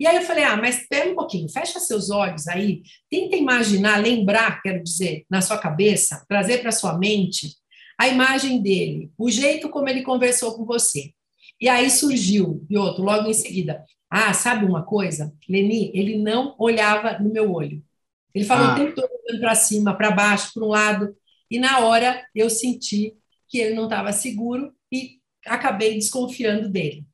E 0.00 0.06
aí 0.06 0.16
eu 0.16 0.22
falei, 0.22 0.44
ah, 0.44 0.56
mas 0.56 0.80
espera 0.80 1.10
um 1.10 1.14
pouquinho, 1.14 1.48
fecha 1.48 1.80
seus 1.80 2.10
olhos 2.10 2.46
aí, 2.46 2.82
tenta 3.10 3.36
imaginar, 3.36 3.96
lembrar, 4.00 4.62
quero 4.62 4.82
dizer, 4.82 5.24
na 5.28 5.40
sua 5.40 5.58
cabeça, 5.58 6.24
trazer 6.28 6.58
para 6.58 6.70
sua 6.70 6.96
mente 6.96 7.56
a 7.98 8.06
imagem 8.06 8.62
dele, 8.62 9.10
o 9.18 9.28
jeito 9.28 9.68
como 9.68 9.88
ele 9.88 10.02
conversou 10.02 10.54
com 10.54 10.64
você. 10.64 11.12
E 11.60 11.68
aí 11.68 11.90
surgiu, 11.90 12.64
e 12.70 12.78
outro, 12.78 13.02
logo 13.02 13.28
em 13.28 13.34
seguida, 13.34 13.84
ah, 14.08 14.32
sabe 14.32 14.64
uma 14.64 14.84
coisa? 14.84 15.34
Leni, 15.48 15.90
ele 15.92 16.16
não 16.16 16.54
olhava 16.58 17.18
no 17.18 17.32
meu 17.32 17.52
olho. 17.52 17.82
Ele 18.32 18.44
falou 18.44 18.68
ah. 18.68 18.72
o 18.72 18.76
tempo 18.76 18.94
todo 18.94 19.10
olhando 19.10 19.40
para 19.40 19.54
cima, 19.56 19.96
para 19.96 20.12
baixo, 20.12 20.52
para 20.54 20.64
um 20.64 20.68
lado, 20.68 21.16
e 21.50 21.58
na 21.58 21.80
hora 21.80 22.24
eu 22.32 22.48
senti 22.48 23.14
que 23.48 23.58
ele 23.58 23.74
não 23.74 23.84
estava 23.84 24.12
seguro 24.12 24.72
e 24.92 25.18
acabei 25.44 25.94
desconfiando 25.94 26.68
dele. 26.68 27.04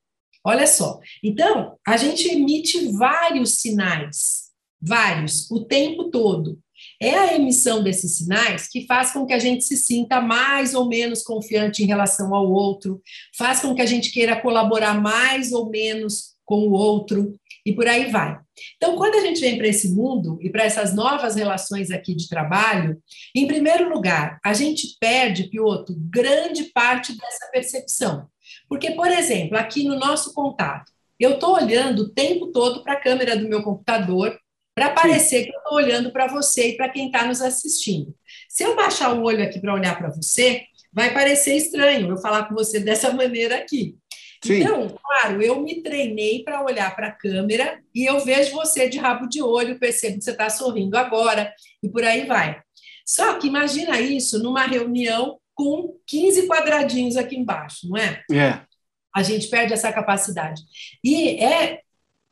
Olha 0.45 0.67
só. 0.67 1.01
Então, 1.23 1.77
a 1.87 1.97
gente 1.97 2.29
emite 2.29 2.93
vários 2.93 3.55
sinais, 3.55 4.51
vários, 4.81 5.51
o 5.51 5.65
tempo 5.65 6.11
todo. 6.11 6.59
É 7.01 7.15
a 7.15 7.35
emissão 7.35 7.83
desses 7.83 8.19
sinais 8.19 8.69
que 8.69 8.87
faz 8.87 9.13
com 9.13 9.25
que 9.25 9.33
a 9.33 9.39
gente 9.39 9.65
se 9.65 9.77
sinta 9.77 10.21
mais 10.21 10.75
ou 10.75 10.87
menos 10.87 11.23
confiante 11.23 11.83
em 11.83 11.87
relação 11.87 12.35
ao 12.35 12.51
outro, 12.51 13.01
faz 13.37 13.61
com 13.61 13.75
que 13.75 13.81
a 13.81 13.87
gente 13.87 14.13
queira 14.13 14.41
colaborar 14.41 15.01
mais 15.01 15.53
ou 15.53 15.71
menos 15.71 16.35
com 16.45 16.69
o 16.69 16.73
outro 16.73 17.35
e 17.65 17.73
por 17.73 17.89
aí 17.89 18.11
vai. 18.11 18.39
Então, 18.77 18.97
quando 18.97 19.15
a 19.15 19.21
gente 19.21 19.41
vem 19.41 19.57
para 19.57 19.67
esse 19.67 19.93
mundo 19.93 20.39
e 20.43 20.51
para 20.51 20.65
essas 20.65 20.95
novas 20.95 21.35
relações 21.35 21.91
aqui 21.91 22.15
de 22.15 22.29
trabalho, 22.29 23.03
em 23.35 23.47
primeiro 23.47 23.89
lugar, 23.89 24.39
a 24.45 24.53
gente 24.53 24.97
perde, 25.01 25.45
Piotr, 25.45 25.93
grande 25.97 26.65
parte 26.65 27.17
dessa 27.17 27.49
percepção. 27.51 28.29
Porque, 28.69 28.93
por 28.93 29.09
exemplo, 29.09 29.57
aqui 29.57 29.85
no 29.85 29.99
nosso 29.99 30.33
contato, 30.35 30.93
eu 31.19 31.35
estou 31.35 31.55
olhando 31.55 32.03
o 32.03 32.09
tempo 32.09 32.49
todo 32.49 32.83
para 32.83 32.95
a 32.95 33.01
câmera 33.01 33.37
do 33.37 33.49
meu 33.49 33.63
computador 33.63 34.39
para 34.75 34.91
parecer 34.91 35.45
que 35.45 35.55
eu 35.55 35.59
estou 35.59 35.77
olhando 35.77 36.11
para 36.11 36.27
você 36.27 36.71
e 36.71 36.77
para 36.77 36.89
quem 36.89 37.07
está 37.07 37.25
nos 37.25 37.41
assistindo. 37.41 38.15
Se 38.49 38.65
eu 38.65 38.75
baixar 38.75 39.15
o 39.15 39.23
olho 39.23 39.45
aqui 39.45 39.61
para 39.61 39.73
olhar 39.73 39.97
para 39.97 40.11
você, 40.11 40.65
vai 40.93 41.15
parecer 41.15 41.57
estranho 41.57 42.11
eu 42.11 42.19
falar 42.19 42.49
com 42.49 42.55
você 42.55 42.81
dessa 42.81 43.13
maneira 43.15 43.57
aqui. 43.57 43.97
Sim. 44.45 44.61
Então, 44.61 44.89
claro, 45.03 45.41
eu 45.41 45.61
me 45.63 45.81
treinei 45.81 46.43
para 46.43 46.63
olhar 46.63 46.95
para 46.95 47.07
a 47.07 47.13
câmera 47.13 47.81
e 47.95 48.05
eu 48.05 48.21
vejo 48.21 48.53
você 48.53 48.89
de 48.89 48.99
rabo 48.99 49.27
de 49.27 49.41
olho, 49.41 49.79
percebo 49.79 50.19
que 50.19 50.25
você 50.25 50.33
está 50.33 50.51
sorrindo 50.51 50.99
agora 50.99 51.53
e 51.83 51.89
por 51.89 52.05
aí 52.05 52.27
vai. 52.27 52.61
Só 53.07 53.39
que 53.39 53.47
imagina 53.47 54.01
isso 54.01 54.43
numa 54.43 54.67
reunião 54.67 55.39
com 55.55 55.97
15 56.07 56.47
quadradinhos 56.47 57.17
aqui 57.17 57.37
embaixo, 57.37 57.89
não 57.89 57.97
é? 57.97 58.23
É. 58.31 58.61
A 59.15 59.23
gente 59.23 59.47
perde 59.49 59.73
essa 59.73 59.93
capacidade. 59.93 60.63
E 61.03 61.43
é 61.43 61.81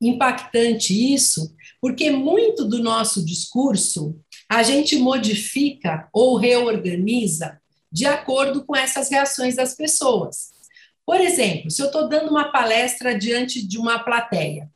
impactante 0.00 0.92
isso, 1.14 1.54
porque 1.80 2.10
muito 2.10 2.64
do 2.64 2.82
nosso 2.82 3.24
discurso 3.24 4.18
a 4.48 4.62
gente 4.62 4.96
modifica 4.96 6.08
ou 6.12 6.36
reorganiza 6.36 7.60
de 7.90 8.06
acordo 8.06 8.64
com 8.64 8.74
essas 8.74 9.10
reações 9.10 9.54
das 9.54 9.74
pessoas. 9.74 10.50
Por 11.06 11.20
exemplo, 11.20 11.70
se 11.70 11.82
eu 11.82 11.86
estou 11.86 12.08
dando 12.08 12.30
uma 12.30 12.50
palestra 12.50 13.16
diante 13.16 13.66
de 13.66 13.78
uma 13.78 13.98
plateia, 13.98 14.68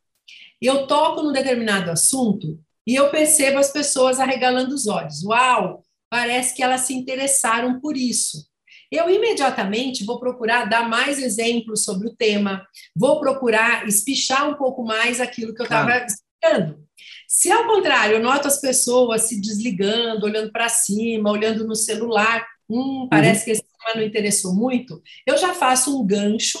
eu 0.61 0.87
toco 0.87 1.21
num 1.21 1.31
determinado 1.31 1.91
assunto 1.91 2.59
e 2.85 2.95
eu 2.95 3.09
percebo 3.09 3.59
as 3.59 3.71
pessoas 3.71 4.19
arregalando 4.19 4.73
os 4.73 4.87
olhos. 4.87 5.23
Uau, 5.23 5.83
parece 6.09 6.55
que 6.55 6.63
elas 6.63 6.81
se 6.81 6.93
interessaram 6.93 7.79
por 7.79 7.97
isso. 7.97 8.47
Eu 8.91 9.09
imediatamente 9.09 10.05
vou 10.05 10.19
procurar 10.19 10.65
dar 10.65 10.87
mais 10.87 11.21
exemplos 11.21 11.83
sobre 11.83 12.07
o 12.07 12.15
tema, 12.15 12.65
vou 12.95 13.19
procurar 13.19 13.85
espichar 13.87 14.49
um 14.49 14.55
pouco 14.55 14.83
mais 14.83 15.19
aquilo 15.19 15.53
que 15.53 15.61
eu 15.61 15.65
estava 15.65 15.87
claro. 15.87 16.05
explicando. 16.05 16.87
Se 17.27 17.51
ao 17.51 17.67
contrário, 17.67 18.15
eu 18.15 18.23
noto 18.23 18.47
as 18.47 18.61
pessoas 18.61 19.23
se 19.23 19.41
desligando, 19.41 20.25
olhando 20.25 20.51
para 20.51 20.69
cima, 20.69 21.29
olhando 21.29 21.67
no 21.67 21.75
celular, 21.75 22.47
hum, 22.69 23.07
parece 23.09 23.39
uhum. 23.39 23.45
que 23.45 23.51
esse 23.51 23.63
tema 23.63 23.95
não 23.95 24.07
interessou 24.07 24.55
muito, 24.55 25.01
eu 25.25 25.37
já 25.37 25.53
faço 25.53 25.99
um 25.99 26.05
gancho 26.05 26.57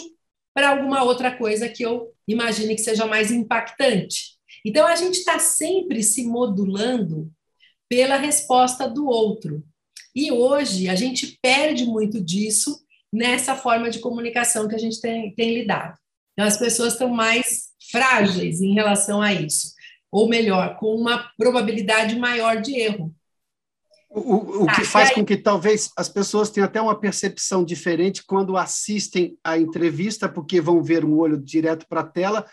para 0.53 0.71
alguma 0.71 1.03
outra 1.03 1.35
coisa 1.35 1.69
que 1.69 1.83
eu 1.83 2.11
imagine 2.27 2.75
que 2.75 2.81
seja 2.81 3.05
mais 3.05 3.31
impactante. 3.31 4.37
Então, 4.65 4.85
a 4.85 4.95
gente 4.95 5.15
está 5.15 5.39
sempre 5.39 6.03
se 6.03 6.25
modulando 6.25 7.31
pela 7.89 8.17
resposta 8.17 8.87
do 8.87 9.07
outro. 9.07 9.63
E 10.15 10.31
hoje 10.31 10.89
a 10.89 10.95
gente 10.95 11.37
perde 11.41 11.85
muito 11.85 12.19
disso 12.19 12.79
nessa 13.13 13.55
forma 13.55 13.89
de 13.89 13.99
comunicação 13.99 14.67
que 14.67 14.75
a 14.75 14.79
gente 14.79 14.99
tem, 14.99 15.33
tem 15.33 15.53
lidado. 15.53 15.97
Então, 16.33 16.45
as 16.45 16.57
pessoas 16.57 16.93
estão 16.93 17.09
mais 17.09 17.69
frágeis 17.91 18.61
em 18.61 18.73
relação 18.73 19.21
a 19.21 19.33
isso, 19.33 19.73
ou 20.11 20.27
melhor, 20.29 20.77
com 20.77 20.95
uma 20.95 21.31
probabilidade 21.37 22.15
maior 22.15 22.61
de 22.61 22.75
erro. 22.75 23.13
O, 24.09 24.63
o 24.63 24.65
que 24.67 24.81
ah, 24.81 24.85
faz 24.85 25.11
com 25.11 25.25
que 25.25 25.35
talvez 25.35 25.91
as 25.97 26.07
pessoas 26.07 26.49
tenham 26.49 26.65
até 26.65 26.81
uma 26.81 26.99
percepção 26.99 27.63
diferente 27.63 28.23
quando 28.25 28.55
assistem 28.55 29.37
à 29.43 29.57
entrevista, 29.57 30.29
porque 30.29 30.61
vão 30.61 30.81
ver 30.81 31.03
um 31.03 31.17
olho 31.17 31.37
direto 31.37 31.85
para 31.87 32.01
a 32.01 32.07
tela, 32.07 32.45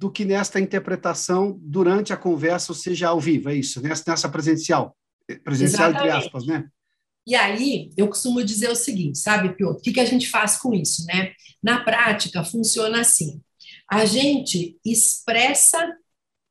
do 0.00 0.10
que 0.10 0.24
nesta 0.24 0.58
interpretação 0.58 1.58
durante 1.60 2.10
a 2.10 2.16
conversa, 2.16 2.72
ou 2.72 2.76
seja, 2.76 3.08
ao 3.08 3.20
vivo, 3.20 3.50
é 3.50 3.54
isso, 3.54 3.82
nessa, 3.82 4.30
presencial. 4.30 4.96
Presencial, 5.44 5.90
Exatamente. 5.90 6.16
entre 6.16 6.26
aspas, 6.26 6.46
né? 6.46 6.66
E 7.26 7.34
aí, 7.34 7.90
eu 7.98 8.08
costumo 8.08 8.42
dizer 8.42 8.70
o 8.70 8.74
seguinte, 8.74 9.18
sabe, 9.18 9.54
Piotr, 9.54 9.78
o 9.78 9.82
que, 9.82 9.92
que 9.92 10.00
a 10.00 10.06
gente 10.06 10.26
faz 10.30 10.56
com 10.56 10.72
isso, 10.72 11.04
né? 11.04 11.34
Na 11.62 11.84
prática, 11.84 12.42
funciona 12.42 13.02
assim. 13.02 13.42
A 13.92 14.06
gente 14.06 14.78
expressa 14.82 15.94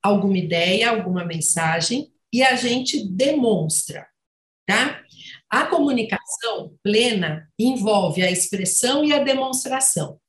alguma 0.03 0.37
ideia, 0.37 0.91
alguma 0.91 1.25
mensagem, 1.25 2.13
e 2.31 2.43
a 2.43 2.55
gente 2.55 3.03
demonstra, 3.09 4.07
tá? 4.67 5.03
A 5.49 5.65
comunicação 5.65 6.77
plena 6.83 7.49
envolve 7.57 8.21
a 8.21 8.29
expressão 8.29 9.03
e 9.03 9.11
a 9.11 9.23
demonstração. 9.23 10.21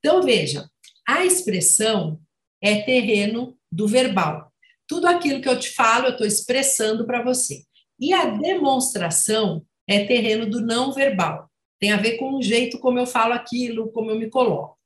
Então, 0.00 0.22
veja, 0.22 0.68
a 1.08 1.24
expressão 1.24 2.20
é 2.62 2.82
terreno 2.82 3.56
do 3.70 3.86
verbal. 3.86 4.52
Tudo 4.86 5.06
aquilo 5.06 5.40
que 5.40 5.48
eu 5.48 5.58
te 5.58 5.70
falo, 5.70 6.06
eu 6.06 6.12
estou 6.12 6.26
expressando 6.26 7.06
para 7.06 7.22
você. 7.22 7.62
E 8.00 8.12
a 8.12 8.24
demonstração 8.26 9.64
é 9.86 10.04
terreno 10.04 10.48
do 10.48 10.60
não 10.60 10.92
verbal. 10.92 11.50
Tem 11.80 11.92
a 11.92 11.96
ver 11.96 12.16
com 12.16 12.34
o 12.34 12.42
jeito 12.42 12.78
como 12.78 12.98
eu 12.98 13.06
falo 13.06 13.32
aquilo, 13.32 13.90
como 13.92 14.10
eu 14.10 14.18
me 14.18 14.28
coloco. 14.28 14.78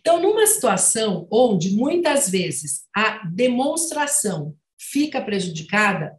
Então, 0.00 0.20
numa 0.20 0.46
situação 0.46 1.26
onde 1.30 1.70
muitas 1.70 2.28
vezes 2.28 2.84
a 2.94 3.24
demonstração 3.26 4.54
fica 4.78 5.20
prejudicada, 5.20 6.18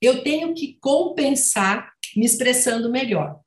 eu 0.00 0.22
tenho 0.22 0.54
que 0.54 0.78
compensar 0.80 1.92
me 2.16 2.24
expressando 2.24 2.90
melhor. 2.90 3.40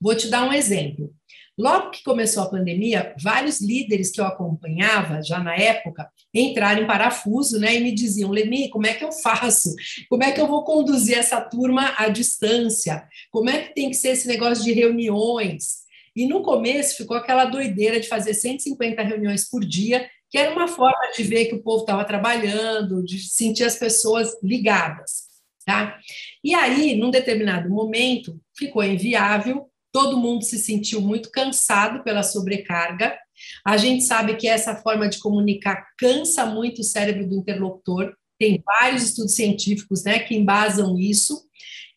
Vou 0.00 0.14
te 0.14 0.28
dar 0.28 0.46
um 0.46 0.52
exemplo. 0.52 1.14
Logo 1.56 1.90
que 1.90 2.02
começou 2.02 2.42
a 2.42 2.50
pandemia, 2.50 3.14
vários 3.22 3.60
líderes 3.60 4.10
que 4.10 4.20
eu 4.20 4.24
acompanhava 4.24 5.22
já 5.22 5.38
na 5.38 5.54
época 5.54 6.08
entraram 6.34 6.82
em 6.82 6.86
parafuso, 6.86 7.60
né, 7.60 7.76
e 7.76 7.80
me 7.80 7.92
diziam: 7.94 8.30
"Lemi, 8.30 8.68
como 8.70 8.86
é 8.86 8.94
que 8.94 9.04
eu 9.04 9.12
faço? 9.12 9.72
Como 10.08 10.24
é 10.24 10.32
que 10.32 10.40
eu 10.40 10.48
vou 10.48 10.64
conduzir 10.64 11.16
essa 11.16 11.40
turma 11.40 11.94
à 11.96 12.08
distância? 12.08 13.06
Como 13.30 13.48
é 13.48 13.62
que 13.62 13.74
tem 13.74 13.88
que 13.88 13.94
ser 13.94 14.10
esse 14.10 14.26
negócio 14.26 14.64
de 14.64 14.72
reuniões?" 14.72 15.84
E 16.16 16.26
no 16.26 16.42
começo 16.42 16.96
ficou 16.96 17.16
aquela 17.16 17.44
doideira 17.44 18.00
de 18.00 18.08
fazer 18.08 18.34
150 18.34 19.02
reuniões 19.02 19.48
por 19.48 19.64
dia, 19.64 20.08
que 20.30 20.38
era 20.38 20.52
uma 20.52 20.66
forma 20.66 21.12
de 21.16 21.22
ver 21.22 21.46
que 21.46 21.54
o 21.54 21.62
povo 21.62 21.80
estava 21.80 22.04
trabalhando, 22.04 23.04
de 23.04 23.18
sentir 23.20 23.64
as 23.64 23.76
pessoas 23.76 24.36
ligadas, 24.42 25.24
tá? 25.64 25.98
E 26.42 26.54
aí, 26.54 26.96
num 26.96 27.10
determinado 27.10 27.68
momento, 27.68 28.40
ficou 28.56 28.82
inviável 28.82 29.68
todo 29.94 30.18
mundo 30.18 30.42
se 30.42 30.58
sentiu 30.58 31.00
muito 31.00 31.30
cansado 31.30 32.02
pela 32.02 32.24
sobrecarga. 32.24 33.16
A 33.64 33.76
gente 33.76 34.02
sabe 34.02 34.34
que 34.34 34.48
essa 34.48 34.74
forma 34.74 35.08
de 35.08 35.20
comunicar 35.20 35.86
cansa 35.96 36.44
muito 36.44 36.80
o 36.80 36.84
cérebro 36.84 37.28
do 37.28 37.36
interlocutor. 37.36 38.12
Tem 38.36 38.60
vários 38.66 39.04
estudos 39.04 39.36
científicos 39.36 40.02
né, 40.02 40.18
que 40.18 40.34
embasam 40.34 40.98
isso. 40.98 41.46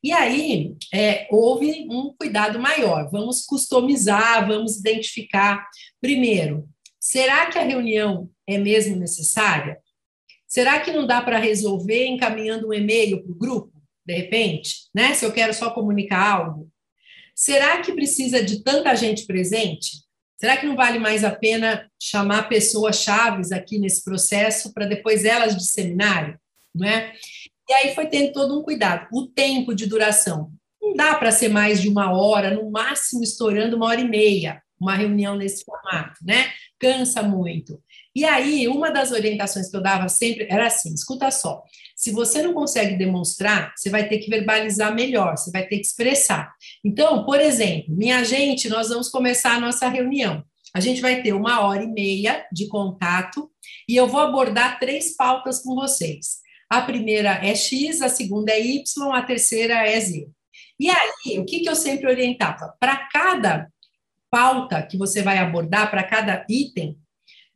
E 0.03 0.11
aí 0.11 0.75
é, 0.93 1.27
houve 1.31 1.87
um 1.89 2.13
cuidado 2.15 2.59
maior. 2.59 3.09
Vamos 3.09 3.43
customizar, 3.43 4.47
vamos 4.47 4.77
identificar. 4.77 5.67
Primeiro, 5.99 6.69
será 6.99 7.47
que 7.47 7.57
a 7.57 7.63
reunião 7.63 8.29
é 8.45 8.59
mesmo 8.59 8.95
necessária? 8.95 9.79
Será 10.47 10.79
que 10.79 10.91
não 10.91 11.07
dá 11.07 11.19
para 11.19 11.39
resolver 11.39 12.05
encaminhando 12.05 12.67
um 12.67 12.73
e-mail 12.73 13.23
para 13.23 13.31
o 13.31 13.35
grupo, 13.35 13.73
de 14.05 14.13
repente? 14.13 14.87
Né? 14.93 15.15
Se 15.15 15.25
eu 15.25 15.33
quero 15.33 15.51
só 15.51 15.71
comunicar 15.71 16.35
algo. 16.35 16.69
Será 17.37 17.83
que 17.83 17.93
precisa 17.93 18.43
de 18.43 18.63
tanta 18.63 18.95
gente 18.95 19.27
presente? 19.27 20.01
Será 20.39 20.57
que 20.57 20.65
não 20.65 20.75
vale 20.75 20.97
mais 20.97 21.23
a 21.23 21.29
pena 21.29 21.87
chamar 22.01 22.49
pessoas 22.49 22.99
chaves 22.99 23.51
aqui 23.51 23.77
nesse 23.77 24.03
processo 24.03 24.73
para 24.73 24.87
depois 24.87 25.23
elas 25.23 25.55
disseminarem? 25.55 26.35
Não 26.73 26.87
é? 26.87 27.13
E 27.69 27.73
aí 27.73 27.93
foi 27.93 28.07
tendo 28.07 28.31
todo 28.31 28.59
um 28.59 28.63
cuidado. 28.63 29.07
O 29.13 29.27
tempo 29.27 29.75
de 29.75 29.85
duração. 29.85 30.51
Não 30.81 30.95
dá 30.95 31.13
para 31.13 31.31
ser 31.31 31.49
mais 31.49 31.79
de 31.79 31.89
uma 31.89 32.11
hora, 32.11 32.49
no 32.49 32.71
máximo 32.71 33.21
estourando 33.21 33.75
uma 33.75 33.85
hora 33.85 34.01
e 34.01 34.09
meia, 34.09 34.63
uma 34.79 34.95
reunião 34.95 35.35
nesse 35.35 35.63
formato, 35.63 36.19
né? 36.23 36.51
Cansa 36.79 37.21
muito. 37.21 37.79
E 38.15 38.25
aí, 38.25 38.67
uma 38.67 38.89
das 38.89 39.11
orientações 39.11 39.69
que 39.69 39.77
eu 39.77 39.81
dava 39.81 40.09
sempre 40.09 40.47
era 40.49 40.65
assim: 40.65 40.91
escuta 40.91 41.29
só, 41.29 41.63
se 41.97 42.11
você 42.11 42.43
não 42.43 42.53
consegue 42.53 42.95
demonstrar, 42.95 43.73
você 43.75 43.89
vai 43.89 44.07
ter 44.07 44.19
que 44.19 44.29
verbalizar 44.29 44.93
melhor, 44.93 45.35
você 45.35 45.49
vai 45.49 45.63
ter 45.63 45.77
que 45.77 45.81
expressar. 45.81 46.53
Então, 46.85 47.25
por 47.25 47.41
exemplo, 47.41 47.95
minha 47.95 48.23
gente, 48.23 48.69
nós 48.69 48.89
vamos 48.89 49.09
começar 49.09 49.55
a 49.55 49.59
nossa 49.59 49.89
reunião. 49.89 50.45
A 50.75 50.79
gente 50.79 51.01
vai 51.01 51.23
ter 51.23 51.33
uma 51.33 51.61
hora 51.61 51.83
e 51.83 51.87
meia 51.87 52.45
de 52.51 52.67
contato 52.67 53.49
e 53.89 53.95
eu 53.95 54.07
vou 54.07 54.19
abordar 54.19 54.79
três 54.79 55.15
pautas 55.15 55.63
com 55.63 55.73
vocês. 55.73 56.37
A 56.69 56.83
primeira 56.83 57.43
é 57.43 57.55
X, 57.55 57.99
a 58.03 58.09
segunda 58.09 58.51
é 58.51 58.61
Y, 58.61 59.11
a 59.11 59.23
terceira 59.23 59.87
é 59.87 59.99
Z. 59.99 60.29
E 60.79 60.89
aí, 60.91 61.39
o 61.39 61.45
que, 61.45 61.61
que 61.61 61.69
eu 61.69 61.75
sempre 61.75 62.07
orientava? 62.07 62.75
Para 62.79 62.95
cada 63.11 63.71
pauta 64.29 64.83
que 64.83 64.97
você 64.97 65.23
vai 65.23 65.39
abordar, 65.39 65.89
para 65.89 66.03
cada 66.03 66.45
item, 66.47 66.95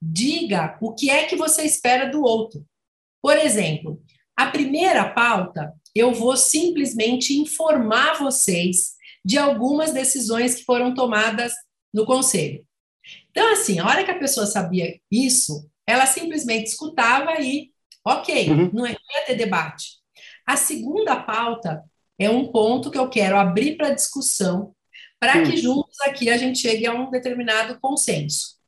diga 0.01 0.79
o 0.81 0.95
que 0.95 1.11
é 1.11 1.25
que 1.25 1.35
você 1.35 1.61
espera 1.61 2.09
do 2.09 2.23
outro. 2.23 2.65
Por 3.21 3.37
exemplo, 3.37 4.01
a 4.41 4.49
primeira 4.49 5.07
pauta, 5.07 5.71
eu 5.93 6.13
vou 6.13 6.35
simplesmente 6.35 7.37
informar 7.37 8.17
vocês 8.17 8.93
de 9.23 9.37
algumas 9.37 9.93
decisões 9.93 10.55
que 10.55 10.65
foram 10.65 10.95
tomadas 10.95 11.53
no 11.93 12.07
conselho. 12.07 12.65
Então, 13.29 13.51
assim, 13.53 13.77
a 13.77 13.85
hora 13.85 14.03
que 14.03 14.09
a 14.09 14.17
pessoa 14.17 14.47
sabia 14.47 14.99
isso, 15.11 15.69
ela 15.85 16.07
simplesmente 16.07 16.69
escutava 16.69 17.39
e, 17.39 17.69
ok, 18.03 18.49
uhum. 18.49 18.71
não 18.73 18.87
ia 18.87 18.97
ter 19.27 19.35
debate. 19.35 19.99
A 20.43 20.57
segunda 20.57 21.15
pauta 21.17 21.83
é 22.17 22.27
um 22.27 22.51
ponto 22.51 22.89
que 22.89 22.97
eu 22.97 23.09
quero 23.09 23.37
abrir 23.37 23.77
para 23.77 23.93
discussão, 23.93 24.73
para 25.19 25.43
que 25.43 25.55
juntos 25.55 26.01
aqui 26.01 26.31
a 26.31 26.37
gente 26.37 26.57
chegue 26.57 26.87
a 26.87 26.93
um 26.95 27.11
determinado 27.11 27.79
consenso. 27.79 28.59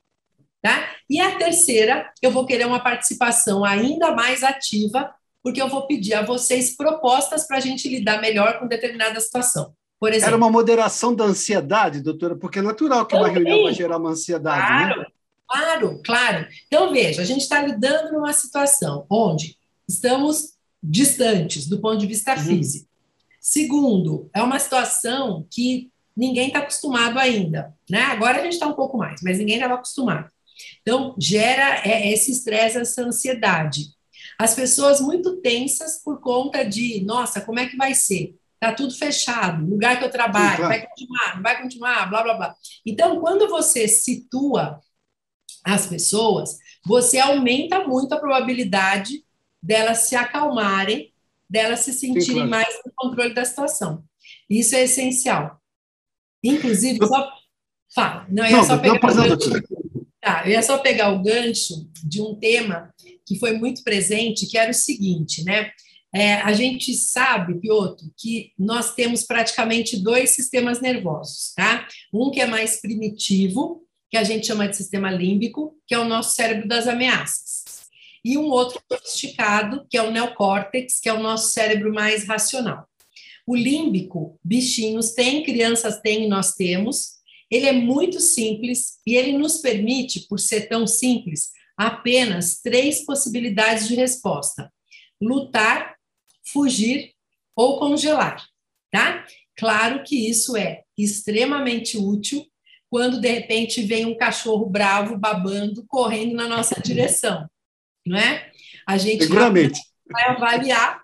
Tá? 0.62 0.95
E 1.09 1.19
a 1.19 1.36
terceira, 1.36 2.13
eu 2.21 2.29
vou 2.29 2.45
querer 2.45 2.67
uma 2.67 2.79
participação 2.79 3.65
ainda 3.65 4.12
mais 4.12 4.43
ativa 4.43 5.12
porque 5.43 5.62
eu 5.62 5.67
vou 5.67 5.86
pedir 5.86 6.13
a 6.13 6.25
vocês 6.25 6.75
propostas 6.75 7.45
para 7.45 7.58
a 7.58 7.60
gente 7.60 7.89
lidar 7.89 8.21
melhor 8.21 8.58
com 8.60 8.67
determinada 8.67 9.19
situação. 9.19 9.73
Por 9.99 10.10
exemplo, 10.10 10.27
Era 10.27 10.38
uma 10.38 10.49
moderação 10.49 11.13
da 11.13 11.25
ansiedade, 11.25 12.01
doutora, 12.01 12.36
porque 12.36 12.60
é 12.60 12.62
natural 12.62 13.06
que 13.06 13.15
uma 13.15 13.27
reunião 13.27 13.63
vai 13.63 13.73
gerar 13.73 13.97
uma 13.97 14.12
ansiedade. 14.12 14.62
Né? 14.62 14.93
Claro. 14.93 15.01
Né? 15.01 15.08
Claro, 15.45 16.01
claro. 16.03 16.47
Então, 16.67 16.91
veja, 16.91 17.21
a 17.21 17.25
gente 17.25 17.41
está 17.41 17.62
lidando 17.62 18.13
numa 18.13 18.34
situação 18.34 19.06
onde 19.10 19.58
estamos 19.88 20.53
distantes 20.82 21.67
do 21.67 21.79
ponto 21.79 21.97
de 21.97 22.08
vista 22.08 22.34
uhum. 22.34 22.43
físico. 22.43 22.88
Segundo, 23.39 24.29
é 24.34 24.41
uma 24.41 24.58
situação 24.58 25.45
que 25.51 25.91
ninguém 26.15 26.47
está 26.47 26.60
acostumado 26.60 27.19
ainda, 27.19 27.73
né? 27.89 28.01
Agora 28.03 28.39
a 28.39 28.43
gente 28.43 28.53
está 28.53 28.67
um 28.67 28.73
pouco 28.73 28.97
mais, 28.97 29.21
mas 29.21 29.38
ninguém 29.38 29.56
estava 29.56 29.75
acostumado. 29.75 30.29
Então, 30.82 31.15
gera 31.19 31.82
é, 31.86 32.12
esse 32.12 32.32
estresse, 32.32 32.77
essa 32.77 33.03
ansiedade. 33.03 33.88
As 34.38 34.54
pessoas 34.54 35.00
muito 35.00 35.38
tensas 35.41 36.02
por 36.04 36.19
conta 36.19 36.63
de, 36.63 37.04
nossa, 37.06 37.41
como 37.41 37.60
é 37.60 37.67
que 37.67 37.78
vai 37.78 37.93
ser? 37.93 38.36
Está 38.56 38.74
tudo 38.74 38.96
fechado, 38.96 39.65
lugar 39.65 40.00
que 40.00 40.06
eu 40.06 40.10
trabalho, 40.10 40.52
Sim, 40.52 40.58
claro. 40.58 40.69
vai 40.69 40.88
continuar, 40.88 41.36
não 41.36 41.43
vai 41.43 41.62
continuar, 41.62 42.10
blá, 42.10 42.24
blá, 42.24 42.34
blá. 42.36 42.56
Então, 42.86 43.19
quando 43.19 43.50
você 43.50 43.88
situa 43.88 44.80
as 45.65 45.86
pessoas, 45.86 46.58
você 46.86 47.19
aumenta 47.19 47.86
muito 47.86 48.13
a 48.13 48.19
probabilidade 48.19 49.24
delas 49.62 50.00
se 50.00 50.15
acalmarem, 50.15 51.13
delas 51.50 51.82
se 51.82 51.93
sentirem 51.93 52.22
Sim, 52.22 52.34
claro. 52.34 52.50
mais 52.50 52.80
no 52.86 52.91
controle 52.96 53.34
da 53.34 53.46
situação. 53.46 54.04
Isso 54.50 54.76
é 54.76 54.84
essencial. 54.84 55.62
Inclusive, 56.43 57.06
só. 57.06 57.32
Fala. 57.93 58.26
Não, 58.30 58.46
eu 58.46 58.58
não, 58.58 58.63
só 58.63 58.78
pegar 58.78 58.96
o 58.96 59.00
gancho, 59.00 59.63
tá, 60.19 60.43
eu 60.46 60.52
ia 60.52 60.63
só 60.63 60.78
pegar 60.80 61.10
o 61.10 61.22
gancho 61.22 61.88
de 62.04 62.22
um 62.22 62.34
tema 62.36 62.93
que 63.25 63.39
foi 63.39 63.57
muito 63.57 63.83
presente, 63.83 64.47
que 64.47 64.57
era 64.57 64.71
o 64.71 64.73
seguinte, 64.73 65.43
né? 65.43 65.71
É, 66.15 66.36
a 66.36 66.53
gente 66.53 66.93
sabe, 66.93 67.59
Piotr, 67.59 68.05
que 68.15 68.51
nós 68.57 68.93
temos 68.93 69.23
praticamente 69.23 69.97
dois 69.97 70.29
sistemas 70.29 70.79
nervosos, 70.79 71.53
tá? 71.55 71.88
Um 72.13 72.29
que 72.29 72.39
é 72.39 72.45
mais 72.45 72.79
primitivo, 72.79 73.83
que 74.12 74.17
a 74.17 74.23
gente 74.23 74.45
chama 74.45 74.67
de 74.67 74.77
sistema 74.77 75.09
límbico, 75.09 75.75
que 75.88 75.95
é 75.95 75.97
o 75.97 76.05
nosso 76.05 76.36
cérebro 76.36 76.67
das 76.67 76.88
ameaças. 76.88 77.63
E 78.23 78.38
um 78.38 78.45
outro 78.45 78.79
sofisticado, 78.91 79.88
que 79.89 79.97
é 79.97 80.03
o 80.03 80.12
neocórtex, 80.12 80.99
que 80.99 81.09
é 81.09 81.13
o 81.13 81.21
nosso 81.21 81.51
cérebro 81.51 81.91
mais 81.91 82.27
racional. 82.27 82.88
O 83.45 83.55
límbico, 83.55 84.39
bichinhos 84.43 85.13
têm, 85.13 85.43
crianças 85.43 85.99
têm, 85.99 86.29
nós 86.29 86.53
temos. 86.53 87.13
Ele 87.49 87.65
é 87.65 87.73
muito 87.73 88.19
simples 88.19 88.99
e 89.05 89.15
ele 89.15 89.36
nos 89.36 89.57
permite, 89.57 90.27
por 90.27 90.39
ser 90.39 90.69
tão 90.69 90.86
simples, 90.86 91.49
apenas 91.88 92.62
três 92.62 93.06
possibilidades 93.06 93.88
de 93.88 93.96
resposta: 93.96 94.72
lutar, 95.22 95.96
fugir 96.46 97.12
ou 97.56 97.80
congelar, 97.80 98.46
tá? 98.91 99.26
Claro 99.56 100.04
que 100.04 100.30
isso 100.30 100.58
é 100.58 100.82
extremamente 100.98 101.98
útil 101.98 102.46
quando 102.89 103.19
de 103.19 103.28
repente 103.28 103.82
vem 103.82 104.06
um 104.06 104.15
cachorro 104.15 104.67
bravo 104.67 105.17
babando 105.17 105.84
correndo 105.88 106.36
na 106.36 106.48
nossa 106.48 106.76
direção, 106.82 107.48
não 108.06 108.17
é? 108.17 108.52
A 108.88 108.98
gente 108.98 109.24
Seguramente. 109.24 109.80
vai 110.06 110.30
avaliar, 110.30 111.02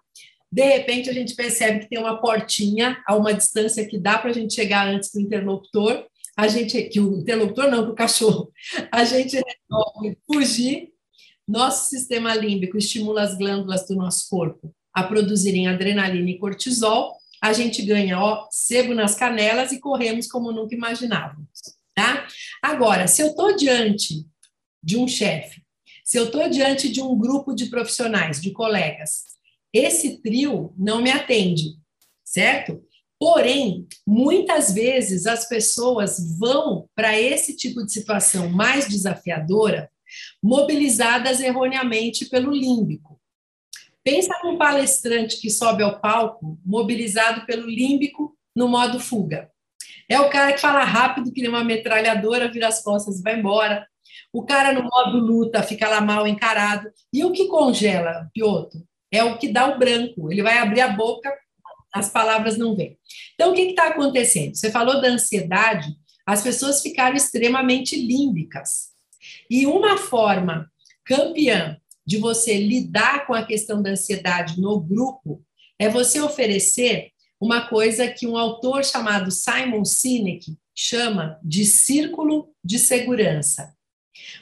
de 0.51 0.63
repente 0.63 1.09
a 1.09 1.13
gente 1.13 1.35
percebe 1.35 1.79
que 1.79 1.89
tem 1.89 1.99
uma 1.99 2.19
portinha 2.19 3.01
a 3.07 3.15
uma 3.15 3.33
distância 3.33 3.87
que 3.87 3.99
dá 3.99 4.17
para 4.17 4.31
a 4.31 4.33
gente 4.33 4.53
chegar 4.53 4.87
antes 4.87 5.11
do 5.11 5.19
interlocutor, 5.19 6.05
a 6.39 6.47
gente 6.47 6.81
que 6.83 7.01
o 7.01 7.19
interlocutor 7.19 7.69
não, 7.69 7.83
que 7.83 7.91
o 7.91 7.95
cachorro, 7.95 8.49
a 8.89 9.03
gente 9.03 9.35
resolve 9.35 10.17
fugir. 10.25 10.93
Nosso 11.45 11.89
sistema 11.89 12.33
límbico 12.33 12.77
estimula 12.77 13.23
as 13.23 13.37
glândulas 13.37 13.85
do 13.85 13.95
nosso 13.95 14.29
corpo 14.29 14.73
a 14.93 15.03
produzirem 15.03 15.67
adrenalina 15.67 16.29
e 16.29 16.37
cortisol. 16.37 17.17
A 17.41 17.51
gente 17.51 17.81
ganha 17.81 18.21
ó, 18.21 18.47
sebo 18.49 18.93
nas 18.93 19.15
canelas 19.15 19.73
e 19.73 19.81
corremos 19.81 20.27
como 20.27 20.53
nunca 20.53 20.73
imaginávamos. 20.73 21.49
Tá? 21.93 22.25
Agora, 22.61 23.05
se 23.05 23.21
eu 23.21 23.27
estou 23.27 23.57
diante 23.57 24.25
de 24.81 24.95
um 24.95 25.09
chefe, 25.09 25.61
se 26.05 26.17
eu 26.17 26.27
estou 26.27 26.49
diante 26.49 26.89
de 26.89 27.01
um 27.01 27.17
grupo 27.17 27.53
de 27.53 27.65
profissionais, 27.65 28.41
de 28.41 28.51
colegas, 28.51 29.25
esse 29.73 30.21
trio 30.21 30.73
não 30.77 31.01
me 31.01 31.11
atende, 31.11 31.75
certo? 32.23 32.81
Porém, 33.19 33.85
muitas 34.07 34.73
vezes 34.73 35.25
as 35.27 35.47
pessoas 35.47 36.37
vão 36.37 36.87
para 36.95 37.19
esse 37.19 37.55
tipo 37.55 37.85
de 37.85 37.91
situação 37.91 38.49
mais 38.49 38.87
desafiadora, 38.87 39.91
mobilizadas 40.41 41.41
erroneamente 41.41 42.25
pelo 42.25 42.51
límbico. 42.51 43.19
Pensa 44.03 44.33
num 44.43 44.57
palestrante 44.57 45.39
que 45.41 45.49
sobe 45.49 45.83
ao 45.83 45.99
palco, 45.99 46.57
mobilizado 46.65 47.45
pelo 47.45 47.69
límbico 47.69 48.35
no 48.55 48.69
modo 48.69 48.99
fuga. 48.99 49.51
É 50.07 50.19
o 50.19 50.29
cara 50.29 50.53
que 50.53 50.61
fala 50.61 50.83
rápido, 50.83 51.31
que 51.31 51.41
nem 51.41 51.49
uma 51.49 51.63
metralhadora, 51.63 52.51
vira 52.51 52.67
as 52.67 52.81
costas 52.81 53.19
e 53.19 53.21
vai 53.21 53.37
embora. 53.37 53.85
O 54.33 54.43
cara 54.43 54.73
no 54.73 54.83
modo 54.83 55.19
luta 55.19 55.61
fica 55.61 55.87
lá 55.87 56.01
mal 56.01 56.25
encarado. 56.25 56.89
E 57.13 57.23
o 57.23 57.31
que 57.31 57.47
congela, 57.47 58.29
Piotr, 58.33 58.77
é 59.11 59.23
o 59.23 59.37
que 59.37 59.49
dá 59.49 59.67
o 59.67 59.77
branco. 59.77 60.31
Ele 60.31 60.41
vai 60.41 60.57
abrir 60.57 60.81
a 60.81 60.87
boca, 60.87 61.31
as 61.93 62.09
palavras 62.09 62.57
não 62.57 62.75
vêm. 62.75 62.97
Então, 63.33 63.51
o 63.51 63.55
que 63.55 63.61
está 63.61 63.87
acontecendo? 63.87 64.55
Você 64.55 64.71
falou 64.71 65.01
da 65.01 65.07
ansiedade, 65.09 65.89
as 66.25 66.43
pessoas 66.43 66.81
ficaram 66.81 67.15
extremamente 67.15 67.95
límbicas. 67.95 68.89
E 69.49 69.65
uma 69.65 69.97
forma 69.97 70.71
campeã 71.03 71.77
de 72.05 72.17
você 72.17 72.57
lidar 72.57 73.25
com 73.25 73.33
a 73.33 73.45
questão 73.45 73.81
da 73.81 73.91
ansiedade 73.91 74.59
no 74.59 74.79
grupo 74.79 75.43
é 75.77 75.89
você 75.89 76.19
oferecer 76.19 77.11
uma 77.39 77.67
coisa 77.67 78.07
que 78.07 78.27
um 78.27 78.37
autor 78.37 78.83
chamado 78.83 79.31
Simon 79.31 79.85
Sinek 79.85 80.57
chama 80.75 81.39
de 81.43 81.65
círculo 81.65 82.53
de 82.63 82.77
segurança. 82.77 83.73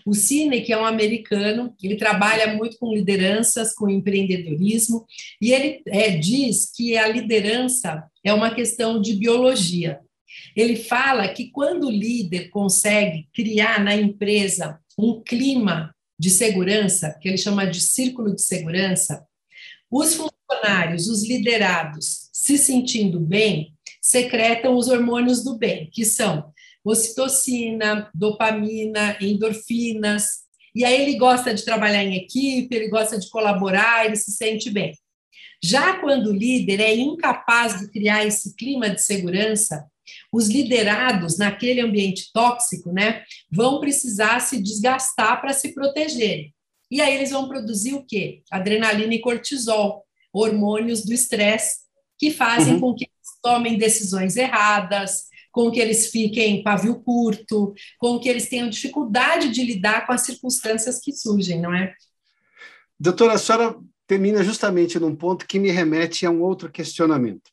O 0.06 0.13
Sinek 0.13 0.71
é 0.71 0.77
um 0.77 0.86
americano, 0.86 1.73
ele 1.82 1.95
trabalha 1.95 2.56
muito 2.56 2.77
com 2.77 2.93
lideranças, 2.93 3.73
com 3.73 3.89
empreendedorismo, 3.89 5.06
e 5.41 5.51
ele 5.51 5.82
é, 5.88 6.12
diz 6.12 6.71
que 6.75 6.97
a 6.97 7.08
liderança 7.08 8.03
é 8.23 8.34
uma 8.34 8.53
questão 8.53 9.01
de 9.01 9.13
biologia. 9.13 9.99
Ele 10.56 10.75
fala 10.75 11.27
que 11.27 11.49
quando 11.51 11.88
o 11.88 11.91
líder 11.91 12.49
consegue 12.49 13.27
criar 13.34 13.84
na 13.84 13.95
empresa 13.95 14.80
um 14.97 15.21
clima 15.21 15.93
de 16.19 16.30
segurança, 16.30 17.15
que 17.21 17.27
ele 17.27 17.38
chama 17.38 17.65
de 17.65 17.80
círculo 17.80 18.34
de 18.34 18.41
segurança, 18.41 19.25
os 19.89 20.15
funcionários, 20.15 21.08
os 21.08 21.27
liderados, 21.27 22.30
se 22.34 22.58
sentindo 22.58 23.19
bem, 23.19 23.73
secretam 24.01 24.75
os 24.75 24.88
hormônios 24.88 25.43
do 25.43 25.58
bem, 25.58 25.89
que 25.91 26.03
são 26.03 26.51
ocitocina, 26.88 28.10
dopamina, 28.13 29.17
endorfinas. 29.21 30.45
E 30.73 30.86
aí 30.86 31.02
ele 31.02 31.17
gosta 31.17 31.54
de 31.54 31.65
trabalhar 31.65 32.04
em 32.04 32.15
equipe, 32.15 32.73
ele 32.73 32.88
gosta 32.88 33.19
de 33.19 33.30
colaborar, 33.30 34.06
ele 34.06 34.15
se 34.15 34.32
sente 34.32 34.69
bem. 34.69 34.93
Já 35.63 36.00
quando 36.00 36.28
o 36.28 36.34
líder 36.34 36.80
é 36.80 36.95
incapaz 36.95 37.80
de 37.80 37.91
criar 37.91 38.26
esse 38.26 38.56
clima 38.56 38.89
de 38.89 39.02
segurança, 39.02 39.86
os 40.32 40.47
liderados 40.47 41.38
naquele 41.38 41.82
ambiente 41.82 42.32
tóxico, 42.32 42.91
né, 42.91 43.23
vão 43.52 43.80
precisar 43.80 44.39
se 44.39 44.62
desgastar 44.62 45.41
para 45.41 45.54
se 45.54 45.73
protegerem. 45.73 46.54
E 46.89 47.02
aí 47.02 47.15
eles 47.15 47.32
vão 47.32 47.47
produzir 47.47 47.93
o 47.93 48.06
quê? 48.06 48.41
Adrenalina 48.50 49.13
e 49.13 49.19
cortisol, 49.19 50.06
hormônios 50.32 51.04
do 51.04 51.12
estresse, 51.12 51.80
que 52.17 52.32
fazem 52.32 52.76
uhum. 52.76 52.80
com 52.80 52.95
que 52.95 53.06
eles 53.06 53.39
tomem 53.41 53.78
decisões 53.78 54.38
erradas, 54.38 55.26
com 55.58 55.72
que 55.72 55.80
eles 55.80 56.12
fiquem 56.12 56.62
pavio 56.62 57.00
curto, 57.00 57.74
com 57.98 58.20
que 58.20 58.30
eles 58.30 58.48
tenham 58.48 58.70
dificuldade 58.70 59.50
de 59.50 59.63
lidar 59.63 60.06
com 60.06 60.13
as 60.13 60.22
circunstâncias 60.22 61.00
que 61.00 61.12
surgem, 61.12 61.60
não 61.60 61.74
é? 61.74 61.96
Doutora, 63.00 63.34
a 63.34 63.38
senhora 63.39 63.76
termina 64.06 64.43
justamente 64.43 65.00
num 65.00 65.15
ponto 65.15 65.48
que 65.48 65.58
me 65.58 65.72
remete 65.72 66.28
a 66.28 66.30
um 66.30 66.43
outro 66.43 66.72
questionamento. 66.72 67.50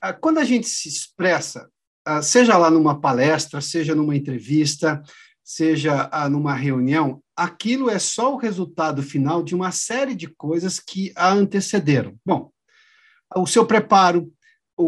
Ah, 0.00 0.12
quando 0.12 0.38
a 0.38 0.44
gente 0.44 0.68
se 0.68 0.88
expressa, 0.88 1.68
ah, 2.04 2.22
seja 2.22 2.56
lá 2.56 2.70
numa 2.70 3.00
palestra, 3.00 3.60
seja 3.60 3.96
numa 3.96 4.14
entrevista, 4.14 5.02
seja 5.42 6.08
ah, 6.12 6.28
numa 6.28 6.54
reunião, 6.54 7.20
aquilo 7.34 7.90
é 7.90 7.98
só 7.98 8.32
o 8.32 8.38
resultado 8.38 9.02
final 9.02 9.42
de 9.42 9.56
uma 9.56 9.72
série 9.72 10.14
de 10.14 10.28
coisas 10.28 10.78
que 10.78 11.12
a 11.16 11.32
antecederam. 11.32 12.14
Bom, 12.24 12.52
o 13.34 13.44
seu 13.44 13.66
preparo, 13.66 14.32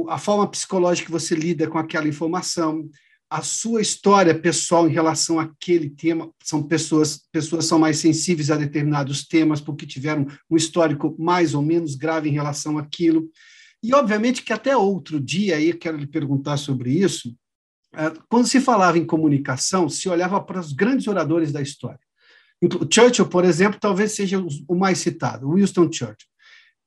a 0.09 0.19
forma 0.19 0.47
psicológica 0.49 1.07
que 1.07 1.13
você 1.13 1.35
lida 1.35 1.69
com 1.69 1.79
aquela 1.79 2.09
informação, 2.09 2.89
a 3.29 3.43
sua 3.43 3.81
história 3.81 4.37
pessoal 4.37 4.89
em 4.89 4.93
relação 4.93 5.39
àquele 5.39 5.89
tema, 5.89 6.31
são 6.43 6.63
pessoas, 6.63 7.21
pessoas 7.31 7.65
são 7.65 7.79
mais 7.79 7.99
sensíveis 7.99 8.51
a 8.51 8.57
determinados 8.57 9.25
temas 9.27 9.61
porque 9.61 9.87
tiveram 9.87 10.27
um 10.51 10.57
histórico 10.57 11.15
mais 11.19 11.55
ou 11.55 11.63
menos 11.63 11.95
grave 11.95 12.29
em 12.29 12.33
relação 12.33 12.77
àquilo. 12.77 13.31
E, 13.83 13.95
obviamente, 13.95 14.43
que 14.43 14.53
até 14.53 14.77
outro 14.77 15.21
dia, 15.21 15.57
aí 15.57 15.73
quero 15.73 15.97
lhe 15.97 16.07
perguntar 16.07 16.57
sobre 16.57 16.91
isso, 16.91 17.35
é, 17.95 18.13
quando 18.29 18.47
se 18.47 18.61
falava 18.61 18.99
em 18.99 19.07
comunicação, 19.07 19.89
se 19.89 20.09
olhava 20.09 20.41
para 20.41 20.61
os 20.61 20.73
grandes 20.73 21.07
oradores 21.07 21.53
da 21.53 21.63
história. 21.63 22.01
Churchill, 22.93 23.27
por 23.27 23.45
exemplo, 23.45 23.81
talvez 23.81 24.13
seja 24.13 24.45
o 24.69 24.75
mais 24.75 24.99
citado, 24.99 25.51
Winston 25.55 25.91
Churchill. 25.91 26.29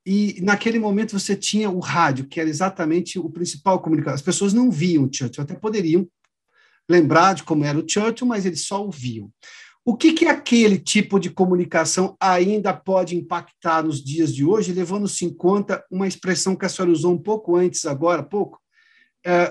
E 0.06 0.38
naquele 0.42 0.78
momento 0.78 1.18
você 1.18 1.34
tinha 1.34 1.70
o 1.70 1.78
rádio, 1.78 2.26
que 2.26 2.38
era 2.38 2.48
exatamente 2.48 3.18
o 3.18 3.30
principal 3.30 3.80
comunicador. 3.80 4.14
As 4.14 4.22
pessoas 4.22 4.52
não 4.52 4.70
viam 4.70 5.04
o 5.04 5.10
Churchill, 5.10 5.42
até 5.42 5.54
poderiam 5.54 6.06
lembrar 6.88 7.34
de 7.34 7.42
como 7.42 7.64
era 7.64 7.78
o 7.78 7.88
Churchill, 7.88 8.26
mas 8.26 8.44
eles 8.44 8.66
só 8.66 8.84
ouviam. 8.84 9.30
O 9.86 9.96
que, 9.96 10.14
que 10.14 10.26
aquele 10.26 10.78
tipo 10.78 11.20
de 11.20 11.28
comunicação 11.28 12.16
ainda 12.18 12.72
pode 12.72 13.16
impactar 13.16 13.82
nos 13.82 14.02
dias 14.02 14.34
de 14.34 14.42
hoje, 14.44 14.72
levando-se 14.72 15.26
em 15.26 15.32
conta 15.32 15.84
uma 15.90 16.08
expressão 16.08 16.56
que 16.56 16.64
a 16.64 16.68
senhora 16.70 16.92
usou 16.92 17.12
um 17.12 17.18
pouco 17.18 17.54
antes, 17.54 17.84
agora, 17.84 18.22
pouco, 18.22 18.58
é, 18.58 18.63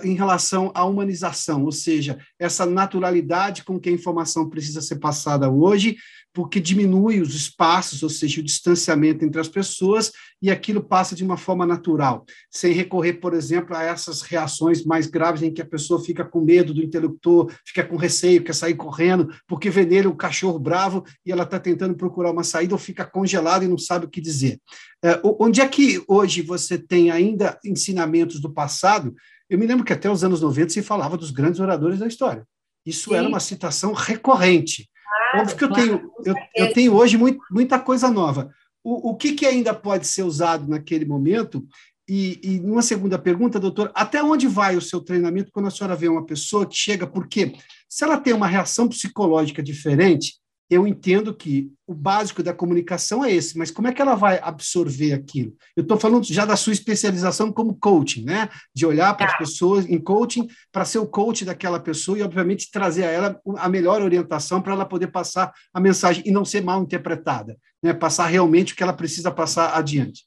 em 0.03 0.13
relação 0.13 0.71
à 0.75 0.85
humanização, 0.85 1.63
ou 1.63 1.71
seja, 1.71 2.19
essa 2.39 2.65
naturalidade 2.65 3.63
com 3.63 3.79
que 3.79 3.89
a 3.89 3.93
informação 3.93 4.49
precisa 4.49 4.81
ser 4.81 4.97
passada 4.97 5.49
hoje, 5.49 5.97
porque 6.33 6.59
diminui 6.59 7.21
os 7.21 7.35
espaços, 7.35 8.01
ou 8.01 8.09
seja, 8.09 8.41
o 8.41 8.43
distanciamento 8.43 9.23
entre 9.23 9.39
as 9.39 9.47
pessoas, 9.47 10.11
e 10.41 10.49
aquilo 10.49 10.83
passa 10.83 11.15
de 11.15 11.23
uma 11.23 11.37
forma 11.37 11.65
natural, 11.65 12.25
sem 12.49 12.73
recorrer, 12.73 13.13
por 13.13 13.33
exemplo, 13.33 13.75
a 13.75 13.83
essas 13.83 14.21
reações 14.23 14.83
mais 14.83 15.05
graves 15.05 15.43
em 15.43 15.53
que 15.53 15.61
a 15.61 15.65
pessoa 15.65 16.03
fica 16.03 16.25
com 16.25 16.41
medo 16.41 16.73
do 16.73 16.83
interlocutor, 16.83 17.53
fica 17.63 17.83
com 17.83 17.95
receio, 17.95 18.43
quer 18.43 18.55
sair 18.55 18.73
correndo, 18.73 19.29
porque 19.47 19.69
vê 19.69 19.85
nele 19.85 20.07
um 20.07 20.15
cachorro 20.15 20.57
bravo 20.57 21.05
e 21.23 21.31
ela 21.31 21.43
está 21.43 21.59
tentando 21.59 21.95
procurar 21.95 22.31
uma 22.31 22.43
saída 22.43 22.73
ou 22.73 22.79
fica 22.79 23.05
congelada 23.05 23.63
e 23.63 23.67
não 23.67 23.77
sabe 23.77 24.05
o 24.05 24.09
que 24.09 24.19
dizer. 24.19 24.59
É, 25.05 25.19
onde 25.23 25.61
é 25.61 25.67
que 25.67 26.03
hoje 26.07 26.41
você 26.41 26.77
tem 26.77 27.11
ainda 27.11 27.59
ensinamentos 27.63 28.39
do 28.41 28.51
passado? 28.51 29.13
Eu 29.49 29.59
me 29.59 29.67
lembro 29.67 29.85
que 29.85 29.93
até 29.93 30.09
os 30.09 30.23
anos 30.23 30.41
90 30.41 30.69
se 30.69 30.81
falava 30.81 31.17
dos 31.17 31.31
grandes 31.31 31.59
oradores 31.59 31.99
da 31.99 32.07
história. 32.07 32.47
Isso 32.85 33.09
Sim. 33.09 33.15
era 33.15 33.27
uma 33.27 33.39
citação 33.39 33.93
recorrente. 33.93 34.89
Claro, 35.05 35.39
Óbvio 35.39 35.57
que 35.57 35.63
eu, 35.63 35.69
claro, 35.69 35.83
tenho, 35.83 36.11
eu, 36.25 36.35
eu, 36.55 36.73
tenho 36.73 36.93
hoje 36.93 37.17
muito, 37.17 37.39
muita 37.51 37.79
coisa 37.79 38.09
nova. 38.09 38.49
O, 38.83 39.11
o 39.11 39.15
que, 39.15 39.33
que 39.33 39.45
ainda 39.45 39.73
pode 39.73 40.07
ser 40.07 40.23
usado 40.23 40.67
naquele 40.67 41.05
momento? 41.05 41.65
E, 42.07 42.39
e 42.43 42.59
uma 42.59 42.81
segunda 42.81 43.17
pergunta, 43.17 43.59
doutor, 43.59 43.91
até 43.95 44.21
onde 44.21 44.47
vai 44.47 44.75
o 44.75 44.81
seu 44.81 44.99
treinamento 44.99 45.51
quando 45.51 45.67
a 45.67 45.71
senhora 45.71 45.95
vê 45.95 46.09
uma 46.09 46.25
pessoa 46.25 46.65
que 46.65 46.75
chega? 46.75 47.07
Porque 47.07 47.55
se 47.87 48.03
ela 48.03 48.17
tem 48.17 48.33
uma 48.33 48.47
reação 48.47 48.89
psicológica 48.89 49.63
diferente, 49.63 50.35
eu 50.73 50.87
entendo 50.87 51.33
que 51.33 51.71
o 51.85 51.93
básico 51.93 52.41
da 52.41 52.53
comunicação 52.53 53.23
é 53.23 53.31
esse, 53.31 53.57
mas 53.57 53.71
como 53.71 53.87
é 53.87 53.93
que 53.93 54.01
ela 54.01 54.15
vai 54.15 54.39
absorver 54.41 55.13
aquilo? 55.13 55.55
Eu 55.75 55.83
estou 55.83 55.97
falando 55.97 56.23
já 56.25 56.45
da 56.45 56.55
sua 56.55 56.73
especialização 56.73 57.51
como 57.51 57.75
coaching, 57.75 58.23
né? 58.23 58.49
De 58.73 58.85
olhar 58.85 59.15
para 59.15 59.25
as 59.27 59.31
tá. 59.33 59.37
pessoas 59.37 59.85
em 59.85 59.99
coaching, 59.99 60.47
para 60.71 60.85
ser 60.85 60.99
o 60.99 61.07
coach 61.07 61.45
daquela 61.45 61.79
pessoa 61.79 62.17
e, 62.17 62.23
obviamente, 62.23 62.71
trazer 62.71 63.03
a 63.03 63.11
ela 63.11 63.41
a 63.57 63.69
melhor 63.69 64.01
orientação 64.01 64.61
para 64.61 64.73
ela 64.73 64.85
poder 64.85 65.07
passar 65.07 65.51
a 65.73 65.79
mensagem 65.79 66.23
e 66.25 66.31
não 66.31 66.45
ser 66.45 66.61
mal 66.61 66.81
interpretada, 66.81 67.57
né? 67.81 67.93
Passar 67.93 68.27
realmente 68.27 68.73
o 68.73 68.75
que 68.75 68.83
ela 68.83 68.93
precisa 68.93 69.31
passar 69.31 69.77
adiante. 69.77 70.25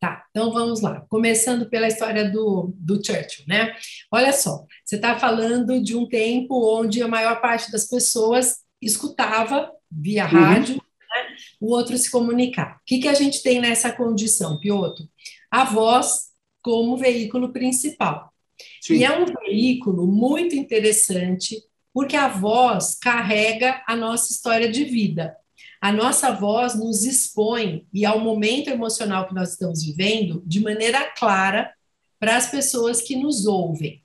Tá, 0.00 0.24
então 0.30 0.52
vamos 0.52 0.80
lá. 0.80 1.04
Começando 1.08 1.68
pela 1.68 1.88
história 1.88 2.30
do, 2.30 2.72
do 2.76 3.04
Churchill, 3.04 3.44
né? 3.48 3.74
Olha 4.12 4.32
só, 4.32 4.64
você 4.84 4.94
está 4.94 5.18
falando 5.18 5.82
de 5.82 5.96
um 5.96 6.08
tempo 6.08 6.78
onde 6.78 7.02
a 7.02 7.08
maior 7.08 7.40
parte 7.40 7.72
das 7.72 7.88
pessoas 7.88 8.58
escutava 8.80 9.70
via 9.90 10.24
uhum. 10.24 10.30
rádio, 10.30 10.74
né, 10.74 11.36
o 11.60 11.72
outro 11.72 11.96
se 11.96 12.10
comunicar. 12.10 12.76
O 12.76 12.80
que, 12.86 12.98
que 12.98 13.08
a 13.08 13.14
gente 13.14 13.42
tem 13.42 13.60
nessa 13.60 13.92
condição, 13.92 14.58
Piotr? 14.58 15.02
A 15.50 15.64
voz 15.64 16.28
como 16.62 16.96
veículo 16.96 17.52
principal. 17.52 18.32
Sim. 18.80 18.96
E 18.96 19.04
é 19.04 19.18
um 19.18 19.24
veículo 19.24 20.06
muito 20.06 20.54
interessante, 20.54 21.62
porque 21.92 22.16
a 22.16 22.28
voz 22.28 22.96
carrega 23.00 23.82
a 23.86 23.96
nossa 23.96 24.32
história 24.32 24.70
de 24.70 24.84
vida. 24.84 25.36
A 25.80 25.92
nossa 25.92 26.32
voz 26.32 26.74
nos 26.74 27.04
expõe 27.04 27.86
e 27.92 28.04
ao 28.04 28.20
momento 28.20 28.68
emocional 28.68 29.28
que 29.28 29.34
nós 29.34 29.52
estamos 29.52 29.84
vivendo 29.84 30.42
de 30.44 30.60
maneira 30.60 31.12
clara 31.16 31.72
para 32.18 32.36
as 32.36 32.50
pessoas 32.50 33.00
que 33.00 33.14
nos 33.14 33.46
ouvem. 33.46 34.02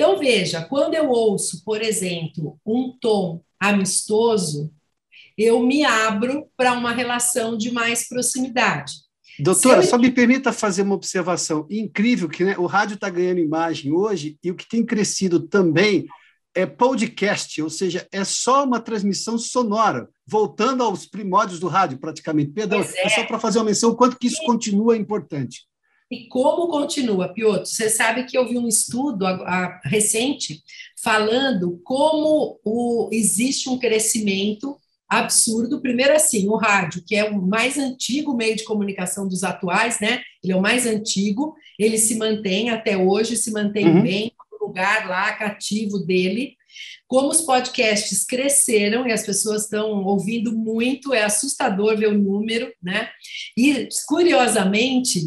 Então, 0.00 0.18
veja, 0.18 0.64
quando 0.64 0.94
eu 0.94 1.10
ouço, 1.10 1.62
por 1.62 1.82
exemplo, 1.82 2.58
um 2.64 2.96
tom 2.98 3.42
amistoso, 3.60 4.72
eu 5.36 5.62
me 5.62 5.84
abro 5.84 6.46
para 6.56 6.72
uma 6.72 6.90
relação 6.90 7.54
de 7.54 7.70
mais 7.70 8.08
proximidade. 8.08 8.94
Doutora, 9.38 9.82
só 9.82 9.98
me 9.98 10.10
permita 10.10 10.54
fazer 10.54 10.80
uma 10.80 10.94
observação. 10.94 11.66
Incrível 11.68 12.30
que 12.30 12.42
né, 12.42 12.56
o 12.56 12.64
rádio 12.64 12.94
está 12.94 13.10
ganhando 13.10 13.40
imagem 13.40 13.92
hoje 13.92 14.38
e 14.42 14.50
o 14.50 14.54
que 14.54 14.66
tem 14.66 14.86
crescido 14.86 15.38
também 15.38 16.06
é 16.54 16.64
podcast, 16.64 17.60
ou 17.60 17.68
seja, 17.68 18.08
é 18.10 18.24
só 18.24 18.64
uma 18.64 18.80
transmissão 18.80 19.36
sonora, 19.36 20.08
voltando 20.26 20.82
aos 20.82 21.04
primórdios 21.04 21.60
do 21.60 21.68
rádio, 21.68 21.98
praticamente. 21.98 22.52
Perdão, 22.52 22.80
é. 22.80 23.06
é. 23.06 23.08
só 23.10 23.24
para 23.24 23.38
fazer 23.38 23.58
uma 23.58 23.66
menção, 23.66 23.90
o 23.90 23.96
quanto 23.96 24.18
que 24.18 24.28
isso 24.28 24.42
continua 24.46 24.96
importante. 24.96 25.68
E 26.10 26.26
como 26.26 26.68
continua, 26.68 27.32
Piotr? 27.32 27.66
Você 27.66 27.88
sabe 27.88 28.24
que 28.24 28.36
eu 28.36 28.48
vi 28.48 28.58
um 28.58 28.66
estudo 28.66 29.24
a, 29.24 29.30
a, 29.30 29.80
recente 29.84 30.60
falando 31.00 31.80
como 31.84 32.58
o, 32.64 33.08
existe 33.12 33.68
um 33.68 33.78
crescimento 33.78 34.76
absurdo. 35.08 35.80
Primeiro, 35.80 36.12
assim, 36.12 36.48
o 36.48 36.56
rádio, 36.56 37.04
que 37.06 37.14
é 37.14 37.30
o 37.30 37.40
mais 37.40 37.78
antigo 37.78 38.36
meio 38.36 38.56
de 38.56 38.64
comunicação 38.64 39.28
dos 39.28 39.44
atuais, 39.44 40.00
né? 40.00 40.22
Ele 40.42 40.52
é 40.52 40.56
o 40.56 40.62
mais 40.62 40.84
antigo, 40.84 41.54
ele 41.78 41.96
se 41.96 42.16
mantém 42.16 42.70
até 42.70 42.96
hoje, 42.96 43.36
se 43.36 43.52
mantém 43.52 43.86
uhum. 43.86 44.02
bem 44.02 44.32
no 44.50 44.66
lugar 44.66 45.08
lá 45.08 45.32
cativo 45.32 45.98
dele. 45.98 46.56
Como 47.06 47.28
os 47.28 47.40
podcasts 47.40 48.24
cresceram 48.24 49.06
e 49.06 49.12
as 49.12 49.24
pessoas 49.24 49.64
estão 49.64 50.04
ouvindo 50.04 50.56
muito, 50.56 51.12
é 51.12 51.24
assustador 51.24 51.96
ver 51.96 52.08
o 52.08 52.18
número, 52.18 52.72
né? 52.80 53.08
E, 53.56 53.88
curiosamente, 54.06 55.20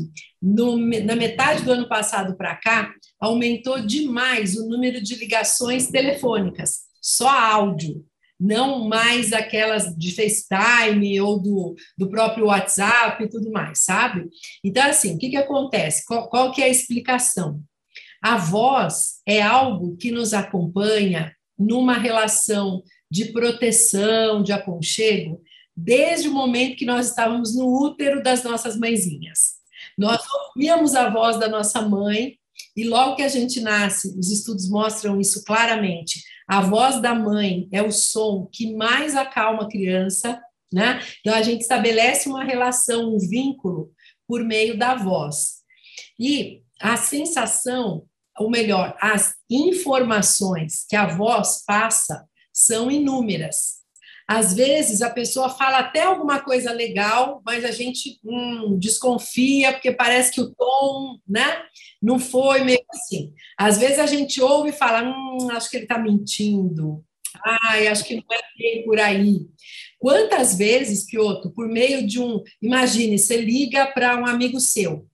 no, 0.43 0.77
na 0.77 1.15
metade 1.15 1.63
do 1.63 1.71
ano 1.71 1.87
passado 1.87 2.35
para 2.35 2.53
cá, 2.57 2.93
aumentou 3.17 3.79
demais 3.79 4.57
o 4.57 4.67
número 4.67 5.01
de 5.01 5.15
ligações 5.15 5.87
telefônicas, 5.87 6.81
só 7.01 7.29
áudio, 7.29 8.05
não 8.37 8.89
mais 8.89 9.31
aquelas 9.31 9.95
de 9.95 10.13
FaceTime 10.13 11.21
ou 11.21 11.39
do, 11.39 11.75
do 11.97 12.09
próprio 12.09 12.47
WhatsApp 12.47 13.23
e 13.23 13.29
tudo 13.29 13.49
mais, 13.51 13.85
sabe? 13.85 14.27
Então, 14.61 14.83
assim, 14.83 15.15
o 15.15 15.17
que, 15.17 15.29
que 15.29 15.37
acontece? 15.37 16.05
Qual, 16.05 16.29
qual 16.29 16.51
que 16.51 16.61
é 16.61 16.65
a 16.65 16.69
explicação? 16.69 17.61
A 18.21 18.35
voz 18.35 19.21
é 19.25 19.41
algo 19.41 19.95
que 19.95 20.11
nos 20.11 20.33
acompanha 20.33 21.33
numa 21.57 21.97
relação 21.97 22.83
de 23.09 23.31
proteção, 23.31 24.43
de 24.43 24.51
aconchego, 24.51 25.41
desde 25.75 26.27
o 26.27 26.33
momento 26.33 26.75
que 26.75 26.85
nós 26.85 27.09
estávamos 27.09 27.55
no 27.55 27.65
útero 27.81 28.21
das 28.21 28.43
nossas 28.43 28.77
mãezinhas. 28.77 29.62
Nós 29.97 30.21
ouvíamos 30.49 30.95
a 30.95 31.09
voz 31.09 31.39
da 31.39 31.47
nossa 31.47 31.81
mãe 31.81 32.37
e 32.75 32.83
logo 32.83 33.15
que 33.15 33.21
a 33.21 33.27
gente 33.27 33.61
nasce, 33.61 34.17
os 34.17 34.31
estudos 34.31 34.69
mostram 34.69 35.19
isso 35.19 35.43
claramente. 35.43 36.23
A 36.47 36.61
voz 36.61 37.01
da 37.01 37.13
mãe 37.13 37.67
é 37.71 37.81
o 37.81 37.91
som 37.91 38.47
que 38.51 38.75
mais 38.75 39.15
acalma 39.15 39.63
a 39.63 39.69
criança, 39.69 40.41
né? 40.71 41.01
Então 41.19 41.33
a 41.33 41.41
gente 41.41 41.61
estabelece 41.61 42.27
uma 42.27 42.43
relação, 42.43 43.13
um 43.13 43.17
vínculo 43.17 43.91
por 44.27 44.43
meio 44.43 44.77
da 44.77 44.95
voz. 44.95 45.61
E 46.19 46.61
a 46.81 46.97
sensação, 46.97 48.05
ou 48.37 48.49
melhor, 48.49 48.97
as 48.99 49.35
informações 49.49 50.85
que 50.89 50.95
a 50.95 51.15
voz 51.15 51.63
passa 51.65 52.27
são 52.51 52.89
inúmeras. 52.89 53.82
Às 54.27 54.53
vezes 54.53 55.01
a 55.01 55.09
pessoa 55.09 55.49
fala 55.49 55.79
até 55.79 56.03
alguma 56.03 56.39
coisa 56.39 56.71
legal, 56.71 57.41
mas 57.45 57.65
a 57.65 57.71
gente 57.71 58.19
hum, 58.23 58.77
desconfia, 58.79 59.73
porque 59.73 59.91
parece 59.91 60.31
que 60.31 60.41
o 60.41 60.53
tom 60.53 61.19
né, 61.27 61.63
não 62.01 62.17
foi 62.17 62.63
meio 62.63 62.83
assim. 62.89 63.33
Às 63.57 63.77
vezes 63.77 63.99
a 63.99 64.05
gente 64.05 64.41
ouve 64.41 64.69
e 64.69 64.73
fala: 64.73 65.03
hum, 65.03 65.49
acho 65.51 65.69
que 65.69 65.77
ele 65.77 65.85
está 65.85 65.97
mentindo. 65.97 67.03
Ai, 67.43 67.87
acho 67.87 68.05
que 68.05 68.15
não 68.15 68.23
é 68.31 68.41
bem 68.57 68.85
por 68.85 68.99
aí. 68.99 69.47
Quantas 69.99 70.57
vezes, 70.57 71.05
Piotr, 71.05 71.49
por 71.49 71.67
meio 71.67 72.05
de 72.05 72.21
um. 72.21 72.41
Imagine, 72.61 73.17
você 73.17 73.37
liga 73.37 73.87
para 73.87 74.17
um 74.17 74.25
amigo 74.25 74.59
seu 74.59 75.07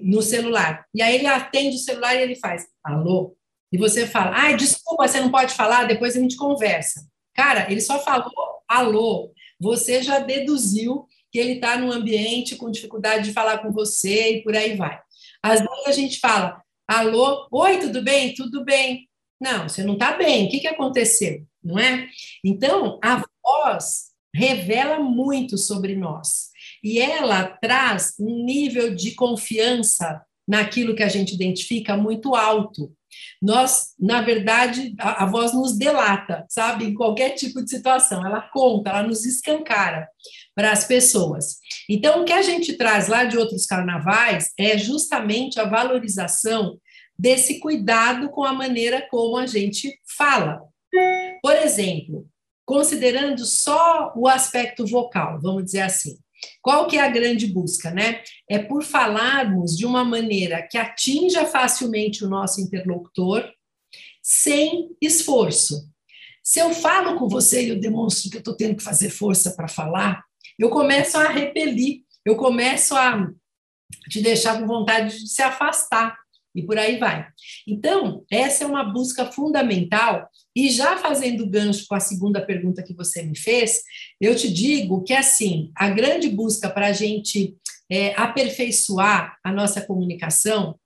no 0.00 0.22
celular, 0.22 0.86
e 0.94 1.02
aí 1.02 1.16
ele 1.16 1.26
atende 1.26 1.76
o 1.76 1.80
celular 1.80 2.14
e 2.14 2.22
ele 2.22 2.36
faz: 2.36 2.66
alô? 2.82 3.36
E 3.70 3.78
você 3.78 4.06
fala: 4.06 4.32
ai, 4.34 4.56
desculpa, 4.56 5.06
você 5.06 5.20
não 5.20 5.30
pode 5.30 5.54
falar, 5.54 5.84
depois 5.84 6.16
a 6.16 6.20
gente 6.20 6.36
conversa. 6.36 7.11
Cara, 7.34 7.70
ele 7.70 7.80
só 7.80 7.98
falou 7.98 8.32
alô. 8.68 9.32
Você 9.60 10.02
já 10.02 10.18
deduziu 10.18 11.06
que 11.30 11.38
ele 11.38 11.52
está 11.52 11.78
num 11.78 11.90
ambiente 11.90 12.56
com 12.56 12.70
dificuldade 12.70 13.24
de 13.24 13.32
falar 13.32 13.58
com 13.58 13.72
você 13.72 14.36
e 14.36 14.42
por 14.42 14.54
aí 14.54 14.76
vai. 14.76 15.00
Às 15.42 15.60
vezes 15.60 15.86
a 15.86 15.92
gente 15.92 16.20
fala 16.20 16.62
alô, 16.86 17.46
oi, 17.50 17.78
tudo 17.78 18.02
bem? 18.02 18.34
Tudo 18.34 18.64
bem. 18.64 19.08
Não, 19.40 19.68
você 19.68 19.82
não 19.82 19.94
está 19.94 20.16
bem. 20.16 20.46
O 20.46 20.50
que, 20.50 20.60
que 20.60 20.68
aconteceu? 20.68 21.44
Não 21.62 21.78
é? 21.78 22.06
Então, 22.44 22.98
a 23.02 23.24
voz 23.42 24.12
revela 24.34 25.00
muito 25.00 25.56
sobre 25.56 25.96
nós. 25.96 26.50
E 26.82 26.98
ela 26.98 27.44
traz 27.44 28.14
um 28.18 28.44
nível 28.44 28.94
de 28.94 29.14
confiança 29.14 30.22
naquilo 30.46 30.94
que 30.94 31.02
a 31.02 31.08
gente 31.08 31.34
identifica 31.34 31.96
muito 31.96 32.34
alto 32.34 32.92
nós, 33.40 33.94
na 33.98 34.22
verdade, 34.22 34.94
a, 34.98 35.24
a, 35.24 35.26
voz 35.26 35.52
nos 35.52 35.76
delata, 35.76 36.44
sabe? 36.48 36.84
Em 36.84 36.94
qualquer 36.94 37.30
tipo 37.30 37.62
de 37.62 37.70
situação, 37.70 38.24
ela 38.24 38.40
conta, 38.40 38.90
ela 38.90 39.02
nos 39.02 39.24
escancara 39.24 40.08
para 40.54 40.72
as 40.72 40.84
pessoas. 40.84 41.58
Então, 41.88 42.22
o 42.22 42.24
que 42.24 42.32
a 42.32 42.42
gente 42.42 42.76
traz 42.76 43.08
lá 43.08 43.24
de 43.24 43.36
outros 43.36 43.66
carnavais 43.66 44.52
é 44.58 44.78
justamente 44.78 45.58
a 45.58 45.64
valorização 45.64 46.78
desse 47.18 47.60
cuidado 47.60 48.30
com 48.30 48.44
a 48.44 48.52
maneira 48.52 49.06
como 49.10 49.36
a 49.36 49.46
gente 49.46 49.98
fala. 50.16 50.62
Por 51.42 51.56
exemplo, 51.56 52.26
considerando 52.64 53.44
só 53.44 54.12
o 54.16 54.28
aspecto 54.28 54.86
vocal, 54.86 55.40
vamos 55.40 55.64
dizer 55.64 55.82
assim. 55.82 56.16
Qual 56.60 56.86
que 56.86 56.96
é 56.96 57.00
a 57.00 57.10
grande 57.10 57.46
busca, 57.46 57.90
né? 57.90 58.22
É 58.48 58.58
por 58.58 58.82
falarmos 58.82 59.76
de 59.76 59.84
uma 59.84 60.04
maneira 60.04 60.62
que 60.62 60.78
atinja 60.78 61.44
facilmente 61.46 62.24
o 62.24 62.28
nosso 62.28 62.60
interlocutor, 62.60 63.48
sem 64.22 64.90
esforço. 65.00 65.88
Se 66.42 66.60
eu 66.60 66.72
falo 66.72 67.18
com 67.18 67.28
você 67.28 67.66
e 67.66 67.68
eu 67.70 67.80
demonstro 67.80 68.30
que 68.30 68.36
eu 68.36 68.40
estou 68.40 68.56
tendo 68.56 68.76
que 68.76 68.82
fazer 68.82 69.10
força 69.10 69.52
para 69.52 69.68
falar, 69.68 70.24
eu 70.58 70.70
começo 70.70 71.16
a 71.16 71.28
repelir, 71.28 72.02
eu 72.24 72.36
começo 72.36 72.96
a 72.96 73.28
te 74.08 74.20
deixar 74.20 74.58
com 74.60 74.66
vontade 74.66 75.18
de 75.18 75.28
se 75.28 75.42
afastar 75.42 76.21
e 76.54 76.62
por 76.62 76.78
aí 76.78 76.98
vai. 76.98 77.26
Então, 77.66 78.24
essa 78.30 78.64
é 78.64 78.66
uma 78.66 78.84
busca 78.84 79.26
fundamental. 79.26 80.28
E 80.54 80.70
já 80.70 80.96
fazendo 80.98 81.48
gancho 81.48 81.86
com 81.88 81.94
a 81.94 82.00
segunda 82.00 82.44
pergunta 82.44 82.82
que 82.82 82.94
você 82.94 83.22
me 83.22 83.36
fez, 83.36 83.80
eu 84.20 84.36
te 84.36 84.52
digo 84.52 85.02
que, 85.02 85.14
assim, 85.14 85.70
a 85.74 85.88
grande 85.88 86.28
busca 86.28 86.68
para 86.68 86.88
a 86.88 86.92
gente 86.92 87.56
é, 87.90 88.14
aperfeiçoar 88.14 89.36
a 89.42 89.52
nossa 89.52 89.80
comunicação 89.80 90.78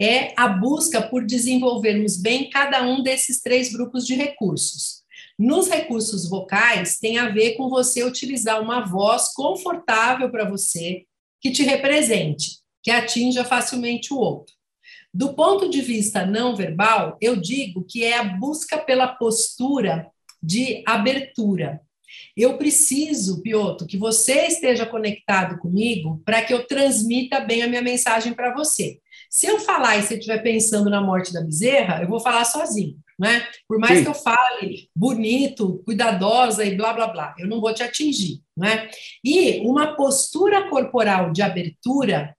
é 0.00 0.32
a 0.34 0.48
busca 0.48 1.02
por 1.02 1.26
desenvolvermos 1.26 2.16
bem 2.16 2.48
cada 2.48 2.82
um 2.82 3.02
desses 3.02 3.42
três 3.42 3.70
grupos 3.70 4.06
de 4.06 4.14
recursos. 4.14 5.00
Nos 5.38 5.68
recursos 5.68 6.28
vocais, 6.28 6.98
tem 6.98 7.18
a 7.18 7.28
ver 7.28 7.52
com 7.56 7.68
você 7.68 8.02
utilizar 8.02 8.62
uma 8.62 8.84
voz 8.84 9.32
confortável 9.34 10.30
para 10.30 10.48
você, 10.48 11.04
que 11.40 11.50
te 11.50 11.62
represente, 11.62 12.58
que 12.82 12.90
atinja 12.90 13.44
facilmente 13.44 14.12
o 14.12 14.18
outro. 14.18 14.54
Do 15.12 15.34
ponto 15.34 15.68
de 15.68 15.80
vista 15.82 16.24
não 16.24 16.54
verbal, 16.54 17.16
eu 17.20 17.36
digo 17.36 17.84
que 17.84 18.04
é 18.04 18.16
a 18.16 18.24
busca 18.24 18.78
pela 18.78 19.08
postura 19.08 20.06
de 20.42 20.82
abertura. 20.86 21.80
Eu 22.36 22.56
preciso, 22.56 23.42
Piotr, 23.42 23.86
que 23.86 23.96
você 23.96 24.46
esteja 24.46 24.86
conectado 24.86 25.58
comigo 25.58 26.22
para 26.24 26.42
que 26.42 26.54
eu 26.54 26.66
transmita 26.66 27.40
bem 27.40 27.62
a 27.62 27.68
minha 27.68 27.82
mensagem 27.82 28.32
para 28.32 28.54
você. 28.54 28.98
Se 29.28 29.46
eu 29.46 29.60
falar 29.60 29.96
e 29.96 30.02
você 30.02 30.14
estiver 30.14 30.42
pensando 30.42 30.90
na 30.90 31.00
morte 31.00 31.32
da 31.32 31.40
bezerra, 31.40 32.02
eu 32.02 32.08
vou 32.08 32.18
falar 32.18 32.44
sozinho, 32.44 32.96
né? 33.18 33.46
Por 33.68 33.78
mais 33.78 33.98
Sim. 33.98 34.04
que 34.04 34.10
eu 34.10 34.14
fale 34.14 34.88
bonito, 34.94 35.82
cuidadosa 35.84 36.64
e 36.64 36.74
blá 36.74 36.92
blá 36.92 37.06
blá, 37.08 37.34
eu 37.38 37.46
não 37.46 37.60
vou 37.60 37.72
te 37.72 37.82
atingir, 37.82 38.40
né? 38.56 38.88
E 39.24 39.60
uma 39.60 39.94
postura 39.94 40.68
corporal 40.68 41.32
de 41.32 41.42
abertura 41.42 42.34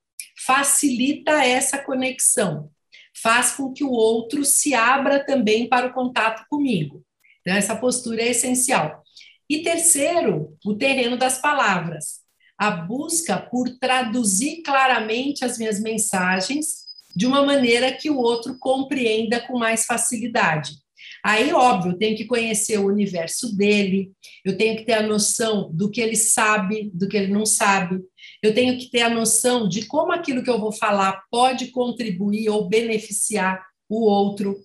facilita 0.46 1.44
essa 1.46 1.78
conexão, 1.78 2.70
faz 3.22 3.52
com 3.52 3.72
que 3.72 3.84
o 3.84 3.92
outro 3.92 4.44
se 4.44 4.74
abra 4.74 5.24
também 5.24 5.68
para 5.68 5.88
o 5.88 5.94
contato 5.94 6.46
comigo. 6.50 7.04
Então, 7.42 7.56
essa 7.56 7.76
postura 7.76 8.22
é 8.22 8.30
essencial. 8.30 9.04
E 9.50 9.62
terceiro, 9.64 10.58
o 10.66 10.76
terreno 10.76 11.18
das 11.18 11.40
palavras. 11.40 12.22
A 12.58 12.72
busca 12.72 13.38
por 13.38 13.70
traduzir 13.80 14.62
claramente 14.62 15.44
as 15.44 15.58
minhas 15.58 15.82
mensagens 15.82 16.82
de 17.16 17.26
uma 17.26 17.44
maneira 17.44 17.92
que 17.92 18.10
o 18.10 18.18
outro 18.18 18.58
compreenda 18.60 19.40
com 19.42 19.58
mais 19.58 19.86
facilidade. 19.86 20.74
Aí, 21.24 21.52
óbvio, 21.54 21.92
eu 21.92 21.98
tenho 21.98 22.18
que 22.18 22.26
conhecer 22.26 22.80
o 22.80 22.88
universo 22.88 23.56
dele, 23.56 24.12
eu 24.46 24.58
tenho 24.58 24.78
que 24.78 24.86
ter 24.86 24.94
a 24.94 25.08
noção 25.08 25.72
do 25.72 25.90
que 25.90 26.02
ele 26.02 26.16
sabe, 26.16 26.90
do 26.94 27.08
que 27.08 27.18
ele 27.18 27.32
não 27.32 27.46
sabe, 27.46 28.00
eu 28.42 28.54
tenho 28.54 28.78
que 28.78 28.90
ter 28.90 29.02
a 29.02 29.10
noção 29.10 29.68
de 29.68 29.86
como 29.86 30.12
aquilo 30.12 30.44
que 30.44 30.50
eu 30.50 30.60
vou 30.60 30.72
falar 30.72 31.24
pode 31.30 31.68
contribuir 31.68 32.50
ou 32.50 32.68
beneficiar 32.68 33.64
o 33.88 34.04
outro, 34.06 34.58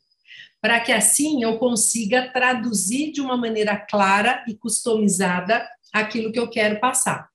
para 0.61 0.81
que 0.81 0.93
assim 0.93 1.43
eu 1.43 1.59
consiga 1.59 2.31
traduzir 2.33 3.13
de 3.13 3.21
uma 3.21 3.37
maneira 3.37 3.77
clara 3.77 4.43
e 4.49 4.55
customizada 4.55 5.69
aquilo 5.93 6.33
que 6.33 6.39
eu 6.39 6.49
quero 6.49 6.81
passar. 6.81 7.29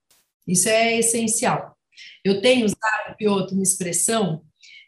Isso 0.48 0.68
é 0.68 0.98
essencial. 0.98 1.78
Eu 2.26 2.42
tenho 2.42 2.66
usado, 2.66 3.16
Piotr, 3.18 3.54
uma 3.54 3.64
expressão 3.64 4.42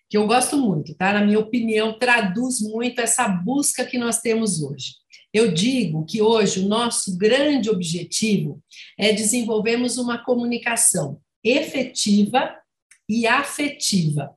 que 0.10 0.18
eu 0.18 0.26
gosto 0.26 0.58
muito, 0.58 0.96
tá? 0.96 1.14
Na 1.14 1.24
minha 1.24 1.40
opinião, 1.40 1.98
traduz 1.98 2.60
muito 2.62 3.00
essa 3.00 3.28
busca 3.28 3.86
que 3.86 3.98
nós 3.98 4.20
temos 4.20 4.62
hoje. 4.62 4.96
Eu 5.32 5.52
digo 5.52 6.06
que 6.06 6.22
hoje 6.22 6.60
o 6.60 6.68
nosso 6.68 7.18
grande 7.18 7.70
objetivo 7.70 8.62
é 8.98 9.12
desenvolvermos 9.12 9.98
uma 9.98 10.24
comunicação 10.24 11.20
efetiva 11.44 12.56
e 13.08 13.28
afetiva. 13.28 14.36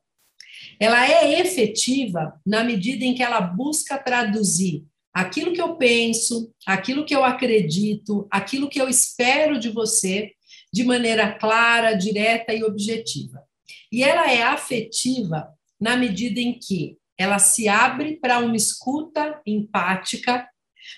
Ela 0.79 1.07
é 1.09 1.39
efetiva 1.39 2.39
na 2.45 2.63
medida 2.63 3.03
em 3.05 3.13
que 3.13 3.23
ela 3.23 3.41
busca 3.41 3.97
traduzir 3.97 4.85
aquilo 5.13 5.53
que 5.53 5.61
eu 5.61 5.75
penso, 5.75 6.53
aquilo 6.65 7.05
que 7.05 7.15
eu 7.15 7.23
acredito, 7.23 8.27
aquilo 8.29 8.69
que 8.69 8.79
eu 8.79 8.87
espero 8.87 9.59
de 9.59 9.69
você 9.69 10.31
de 10.71 10.83
maneira 10.83 11.33
clara, 11.33 11.93
direta 11.93 12.53
e 12.53 12.63
objetiva. 12.63 13.41
E 13.91 14.03
ela 14.03 14.31
é 14.31 14.43
afetiva 14.43 15.49
na 15.79 15.95
medida 15.95 16.39
em 16.39 16.59
que 16.59 16.97
ela 17.17 17.39
se 17.39 17.67
abre 17.67 18.17
para 18.17 18.39
uma 18.39 18.55
escuta 18.55 19.41
empática 19.45 20.47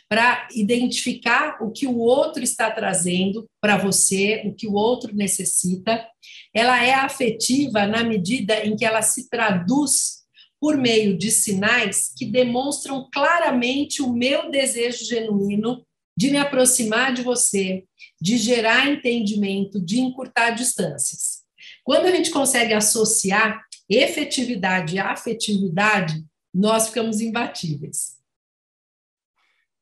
para 0.08 0.48
identificar 0.56 1.58
o 1.62 1.72
que 1.72 1.88
o 1.88 1.98
outro 1.98 2.44
está 2.44 2.70
trazendo 2.72 3.46
para 3.62 3.78
você, 3.78 4.44
o 4.46 4.54
que 4.54 4.68
o 4.68 4.74
outro 4.74 5.16
necessita. 5.16 6.06
Ela 6.54 6.84
é 6.84 6.94
afetiva 6.94 7.86
na 7.86 8.04
medida 8.04 8.66
em 8.66 8.76
que 8.76 8.86
ela 8.86 9.02
se 9.02 9.30
traduz 9.30 10.20
por 10.60 10.78
meio 10.78 11.18
de 11.18 11.32
sinais 11.32 12.12
que 12.18 12.26
demonstram 12.26 13.08
claramente 13.14 14.02
o 14.02 14.12
meu 14.12 14.52
desejo 14.52 15.06
genuíno 15.06 15.86
de 16.18 16.32
me 16.32 16.38
aproximar 16.38 17.14
de 17.14 17.22
você, 17.22 17.86
de 18.22 18.38
gerar 18.38 18.90
entendimento, 18.90 19.80
de 19.80 20.02
encurtar 20.02 20.52
distâncias. 20.52 21.44
Quando 21.82 22.08
a 22.08 22.12
gente 22.12 22.30
consegue 22.30 22.74
associar 22.74 23.64
efetividade 23.90 24.96
e 24.96 25.00
afetividade, 25.00 26.22
nós 26.54 26.88
ficamos 26.88 27.22
imbatíveis 27.22 28.19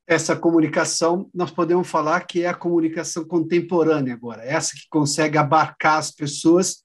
essa 0.08 0.34
comunicação, 0.34 1.28
nós 1.34 1.50
podemos 1.50 1.86
falar 1.86 2.20
que 2.22 2.42
é 2.42 2.48
a 2.48 2.54
comunicação 2.54 3.26
contemporânea 3.26 4.14
agora, 4.14 4.42
essa 4.42 4.74
que 4.74 4.88
consegue 4.88 5.36
abarcar 5.36 5.98
as 5.98 6.10
pessoas, 6.10 6.78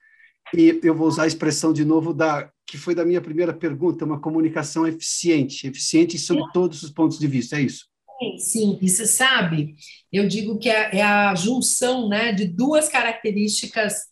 e 0.53 0.77
eu 0.83 0.93
vou 0.93 1.07
usar 1.07 1.23
a 1.23 1.27
expressão 1.27 1.71
de 1.71 1.85
novo 1.85 2.13
da 2.13 2.51
que 2.65 2.77
foi 2.77 2.95
da 2.95 3.05
minha 3.05 3.21
primeira 3.21 3.53
pergunta, 3.53 4.05
uma 4.05 4.19
comunicação 4.19 4.87
eficiente, 4.87 5.67
eficiente 5.67 6.17
sobre 6.17 6.43
todos 6.53 6.81
os 6.81 6.89
pontos 6.89 7.19
de 7.19 7.27
vista, 7.27 7.57
é 7.57 7.61
isso? 7.61 7.87
Sim, 8.19 8.37
sim. 8.37 8.79
E 8.81 8.89
você 8.89 9.05
sabe, 9.05 9.75
eu 10.11 10.27
digo 10.27 10.57
que 10.57 10.69
é, 10.69 10.97
é 10.97 11.03
a 11.03 11.35
junção 11.35 12.09
né, 12.09 12.31
de 12.31 12.47
duas 12.47 12.89
características 12.89 14.07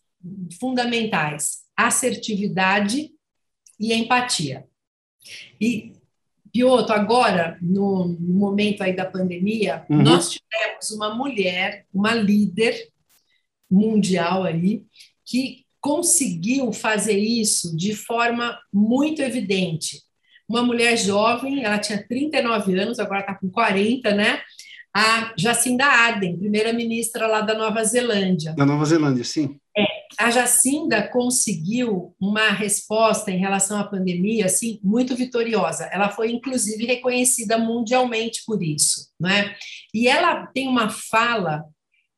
fundamentais, 0.60 1.62
assertividade 1.76 3.10
e 3.80 3.92
empatia. 3.92 4.64
E 5.60 5.94
Piotr, 6.52 6.92
agora, 6.92 7.56
no, 7.62 8.16
momento 8.20 8.82
aí 8.82 8.94
da 8.94 9.06
pandemia, 9.06 9.86
uhum. 9.88 10.02
nós 10.02 10.30
tivemos 10.30 10.90
uma 10.90 11.14
mulher, 11.14 11.86
uma 11.92 12.14
líder 12.14 12.88
mundial 13.70 14.44
aí, 14.44 14.84
que 15.24 15.64
conseguiu 15.80 16.72
fazer 16.72 17.18
isso 17.18 17.74
de 17.76 17.94
forma 17.94 18.58
muito 18.72 19.22
evidente. 19.22 20.02
Uma 20.46 20.62
mulher 20.62 20.96
jovem, 20.98 21.64
ela 21.64 21.78
tinha 21.78 22.06
39 22.06 22.78
anos, 22.78 22.98
agora 22.98 23.20
está 23.20 23.34
com 23.34 23.48
40, 23.48 24.14
né? 24.14 24.42
A 24.94 25.32
Jacinda 25.38 25.86
Ardern, 25.86 26.38
primeira-ministra 26.38 27.26
lá 27.26 27.40
da 27.40 27.54
Nova 27.54 27.82
Zelândia. 27.82 28.54
Da 28.54 28.66
Nova 28.66 28.84
Zelândia, 28.84 29.24
sim. 29.24 29.58
A 30.18 30.30
Jacinda 30.30 31.08
conseguiu 31.08 32.14
uma 32.20 32.50
resposta 32.50 33.30
em 33.30 33.38
relação 33.38 33.78
à 33.78 33.84
pandemia 33.84 34.46
assim 34.46 34.78
muito 34.82 35.16
vitoriosa. 35.16 35.84
Ela 35.92 36.10
foi 36.10 36.30
inclusive 36.30 36.84
reconhecida 36.84 37.58
mundialmente 37.58 38.42
por 38.46 38.62
isso, 38.62 39.10
né? 39.18 39.54
E 39.94 40.08
ela 40.08 40.46
tem 40.46 40.68
uma 40.68 40.88
fala 40.88 41.64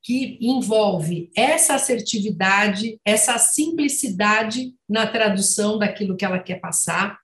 que 0.02 0.36
envolve 0.40 1.30
essa 1.34 1.76
assertividade, 1.76 3.00
essa 3.04 3.38
simplicidade 3.38 4.74
na 4.86 5.06
tradução 5.06 5.78
daquilo 5.78 6.14
que 6.14 6.24
ela 6.24 6.38
quer 6.38 6.60
passar, 6.60 7.18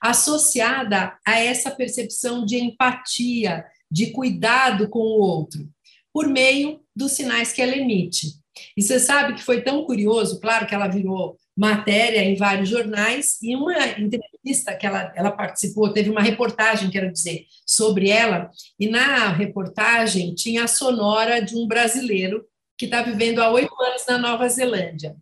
associada 0.00 1.14
a 1.26 1.38
essa 1.38 1.70
percepção 1.70 2.44
de 2.44 2.56
empatia, 2.56 3.64
de 3.90 4.12
cuidado 4.12 4.88
com 4.88 5.00
o 5.00 5.20
outro, 5.20 5.68
por 6.12 6.26
meio 6.26 6.80
dos 6.96 7.12
sinais 7.12 7.52
que 7.52 7.60
ela 7.60 7.76
emite. 7.76 8.41
E 8.76 8.82
você 8.82 8.98
sabe 8.98 9.34
que 9.34 9.42
foi 9.42 9.62
tão 9.62 9.84
curioso, 9.84 10.40
claro 10.40 10.66
que 10.66 10.74
ela 10.74 10.88
virou 10.88 11.36
matéria 11.56 12.24
em 12.24 12.34
vários 12.34 12.68
jornais, 12.68 13.38
e 13.42 13.54
uma 13.54 13.74
entrevista 13.98 14.74
que 14.74 14.86
ela, 14.86 15.12
ela 15.14 15.30
participou, 15.30 15.92
teve 15.92 16.10
uma 16.10 16.22
reportagem, 16.22 16.90
quero 16.90 17.12
dizer, 17.12 17.44
sobre 17.66 18.08
ela, 18.08 18.50
e 18.78 18.88
na 18.88 19.28
reportagem 19.32 20.34
tinha 20.34 20.64
a 20.64 20.68
sonora 20.68 21.40
de 21.40 21.56
um 21.56 21.66
brasileiro 21.66 22.44
que 22.78 22.86
está 22.86 23.02
vivendo 23.02 23.40
há 23.40 23.50
oito 23.50 23.72
anos 23.80 24.04
na 24.08 24.18
Nova 24.18 24.48
Zelândia. 24.48 25.14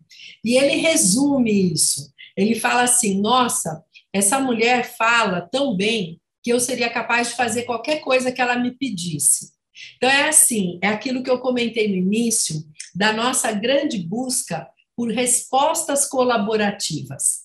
E 0.43 0.57
ele 0.57 0.77
resume 0.77 1.73
isso. 1.73 2.11
Ele 2.35 2.55
fala 2.55 2.83
assim: 2.83 3.19
nossa, 3.21 3.83
essa 4.13 4.39
mulher 4.39 4.95
fala 4.97 5.41
tão 5.41 5.75
bem 5.75 6.19
que 6.43 6.51
eu 6.51 6.59
seria 6.59 6.89
capaz 6.89 7.29
de 7.29 7.35
fazer 7.35 7.63
qualquer 7.63 8.01
coisa 8.01 8.31
que 8.31 8.41
ela 8.41 8.57
me 8.57 8.71
pedisse. 8.71 9.51
Então, 9.97 10.09
é 10.09 10.27
assim: 10.27 10.79
é 10.81 10.87
aquilo 10.87 11.23
que 11.23 11.29
eu 11.29 11.39
comentei 11.39 11.87
no 11.87 11.95
início, 11.95 12.55
da 12.95 13.13
nossa 13.13 13.51
grande 13.51 13.99
busca 13.99 14.67
por 14.95 15.09
respostas 15.09 16.07
colaborativas. 16.07 17.41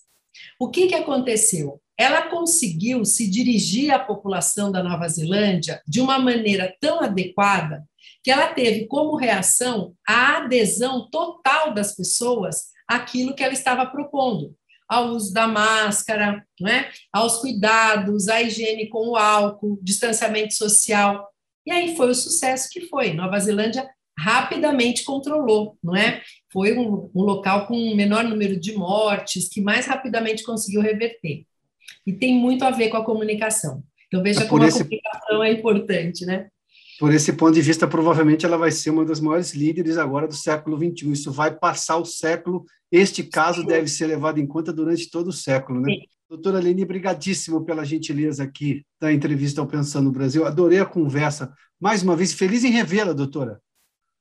O 0.59 0.71
que, 0.71 0.89
que 0.89 0.95
aconteceu? 0.95 1.81
Ela 1.99 2.29
conseguiu 2.29 3.05
se 3.05 3.31
dirigir 3.31 3.91
à 3.91 3.99
população 3.99 4.71
da 4.71 4.83
Nova 4.83 5.09
Zelândia 5.09 5.81
de 5.87 6.01
uma 6.01 6.19
maneira 6.19 6.75
tão 6.81 7.01
adequada 7.01 7.85
que 8.23 8.31
ela 8.31 8.49
teve 8.49 8.87
como 8.87 9.17
reação 9.17 9.95
a 10.07 10.39
adesão 10.39 11.09
total 11.11 11.73
das 11.73 11.95
pessoas 11.95 12.67
àquilo 12.87 13.35
que 13.35 13.43
ela 13.43 13.53
estava 13.53 13.87
propondo, 13.87 14.55
ao 14.89 15.09
uso 15.09 15.33
da 15.33 15.47
máscara, 15.47 16.45
é? 16.67 16.91
aos 17.13 17.39
cuidados, 17.39 18.29
à 18.29 18.43
higiene 18.43 18.89
com 18.89 19.11
o 19.11 19.17
álcool, 19.17 19.79
distanciamento 19.83 20.55
social. 20.55 21.29
E 21.65 21.73
aí 21.73 21.97
foi 21.97 22.11
o 22.11 22.15
sucesso 22.15 22.69
que 22.71 22.83
foi. 22.83 23.13
Nova 23.13 23.39
Zelândia 23.39 23.89
rapidamente 24.19 25.05
controlou, 25.05 25.77
não 25.83 25.95
é? 25.95 26.23
Foi 26.53 26.77
um, 26.77 27.11
um 27.15 27.23
local 27.23 27.67
com 27.67 27.77
um 27.77 27.95
menor 27.95 28.25
número 28.25 28.59
de 28.59 28.73
mortes, 28.75 29.49
que 29.49 29.61
mais 29.61 29.87
rapidamente 29.87 30.43
conseguiu 30.43 30.81
reverter. 30.81 31.45
E 32.07 32.13
tem 32.13 32.35
muito 32.35 32.65
a 32.65 32.71
ver 32.71 32.89
com 32.89 32.97
a 32.97 33.05
comunicação. 33.05 33.83
Então 34.07 34.23
veja 34.23 34.45
é 34.45 34.47
como 34.47 34.65
esse... 34.65 34.81
a 34.81 34.85
comunicação 34.85 35.45
é 35.45 35.53
importante, 35.53 36.25
né? 36.25 36.49
Por 36.99 37.13
esse 37.13 37.33
ponto 37.35 37.53
de 37.53 37.61
vista, 37.61 37.87
provavelmente 37.87 38.47
ela 38.47 38.57
vai 38.57 38.71
ser 38.71 38.89
uma 38.89 39.05
das 39.05 39.21
maiores 39.21 39.53
líderes 39.53 39.99
agora 39.99 40.27
do 40.27 40.35
século 40.35 40.79
XXI. 40.79 41.13
Isso 41.13 41.31
vai 41.31 41.55
passar 41.55 41.99
o 41.99 42.07
século. 42.07 42.65
Este 42.91 43.23
caso 43.23 43.61
Sim. 43.61 43.67
deve 43.67 43.89
ser 43.89 44.07
levado 44.07 44.39
em 44.39 44.47
conta 44.47 44.73
durante 44.73 45.11
todo 45.11 45.29
o 45.29 45.33
século, 45.33 45.81
né? 45.81 45.93
Sim. 45.93 46.01
Doutora 46.29 46.59
Leni, 46.59 46.85
brigadíssimo 46.85 47.65
pela 47.65 47.85
gentileza 47.85 48.43
aqui 48.43 48.83
da 49.01 49.13
entrevista 49.13 49.61
ao 49.61 49.67
Pensando 49.67 50.07
no 50.07 50.13
Brasil. 50.13 50.45
Adorei 50.45 50.81
a 50.81 50.87
conversa. 50.87 51.53
Mais 51.79 52.03
uma 52.03 52.17
vez, 52.17 52.33
feliz 52.33 52.65
em 52.65 52.71
revê-la, 52.71 53.13
doutora. 53.13 53.61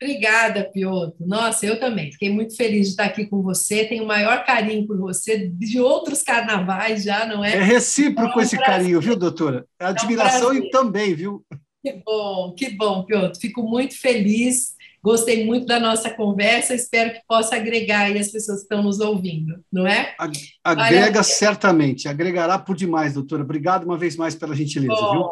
Obrigada, 0.02 0.70
Piotr. 0.72 1.16
Nossa, 1.26 1.66
eu 1.66 1.80
também. 1.80 2.12
Fiquei 2.12 2.30
muito 2.30 2.56
feliz 2.56 2.88
de 2.88 2.92
estar 2.92 3.06
aqui 3.06 3.26
com 3.26 3.42
você. 3.42 3.86
Tenho 3.86 4.04
o 4.04 4.08
maior 4.08 4.44
carinho 4.44 4.86
por 4.86 4.98
você, 4.98 5.48
de 5.48 5.80
outros 5.80 6.22
carnavais 6.22 7.04
já, 7.04 7.26
não 7.26 7.44
é? 7.44 7.56
É 7.56 7.64
recíproco 7.64 8.34
é 8.34 8.38
um 8.38 8.42
esse 8.42 8.58
carinho, 8.58 9.00
viu, 9.00 9.16
doutora? 9.16 9.66
É 9.80 9.86
admiração 9.86 10.52
é 10.52 10.56
um 10.56 10.58
e 10.58 10.70
também, 10.70 11.16
viu? 11.16 11.46
Que 11.82 11.94
bom, 12.06 12.54
que 12.54 12.70
bom, 12.72 13.04
Piotr. 13.04 13.40
Fico 13.40 13.64
muito 13.64 13.98
feliz. 14.00 14.76
Gostei 15.02 15.46
muito 15.46 15.68
da 15.68 15.80
nossa 15.80 16.10
conversa, 16.10 16.74
espero 16.74 17.14
que 17.14 17.22
possa 17.28 17.56
agregar 17.56 18.06
aí 18.06 18.18
as 18.18 18.32
pessoas 18.32 18.58
que 18.58 18.64
estão 18.64 18.82
nos 18.82 19.00
ouvindo, 19.00 19.64
não 19.72 19.86
é? 19.86 20.16
Agrega 20.64 21.22
certamente, 21.22 22.08
agregará 22.08 22.58
por 22.58 22.76
demais, 22.76 23.14
doutora. 23.14 23.44
Obrigado 23.44 23.84
uma 23.84 24.00
vez 24.00 24.16
mais 24.16 24.34
pela 24.34 24.56
gentileza, 24.56 25.00
bom, 25.00 25.12
viu? 25.12 25.26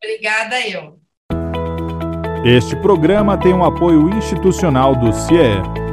Obrigada 0.00 0.60
eu. 0.68 1.00
Este 2.48 2.76
programa 2.76 3.36
tem 3.36 3.52
um 3.52 3.64
apoio 3.64 4.08
institucional 4.08 4.94
do 4.94 5.12
CIE. 5.12 5.85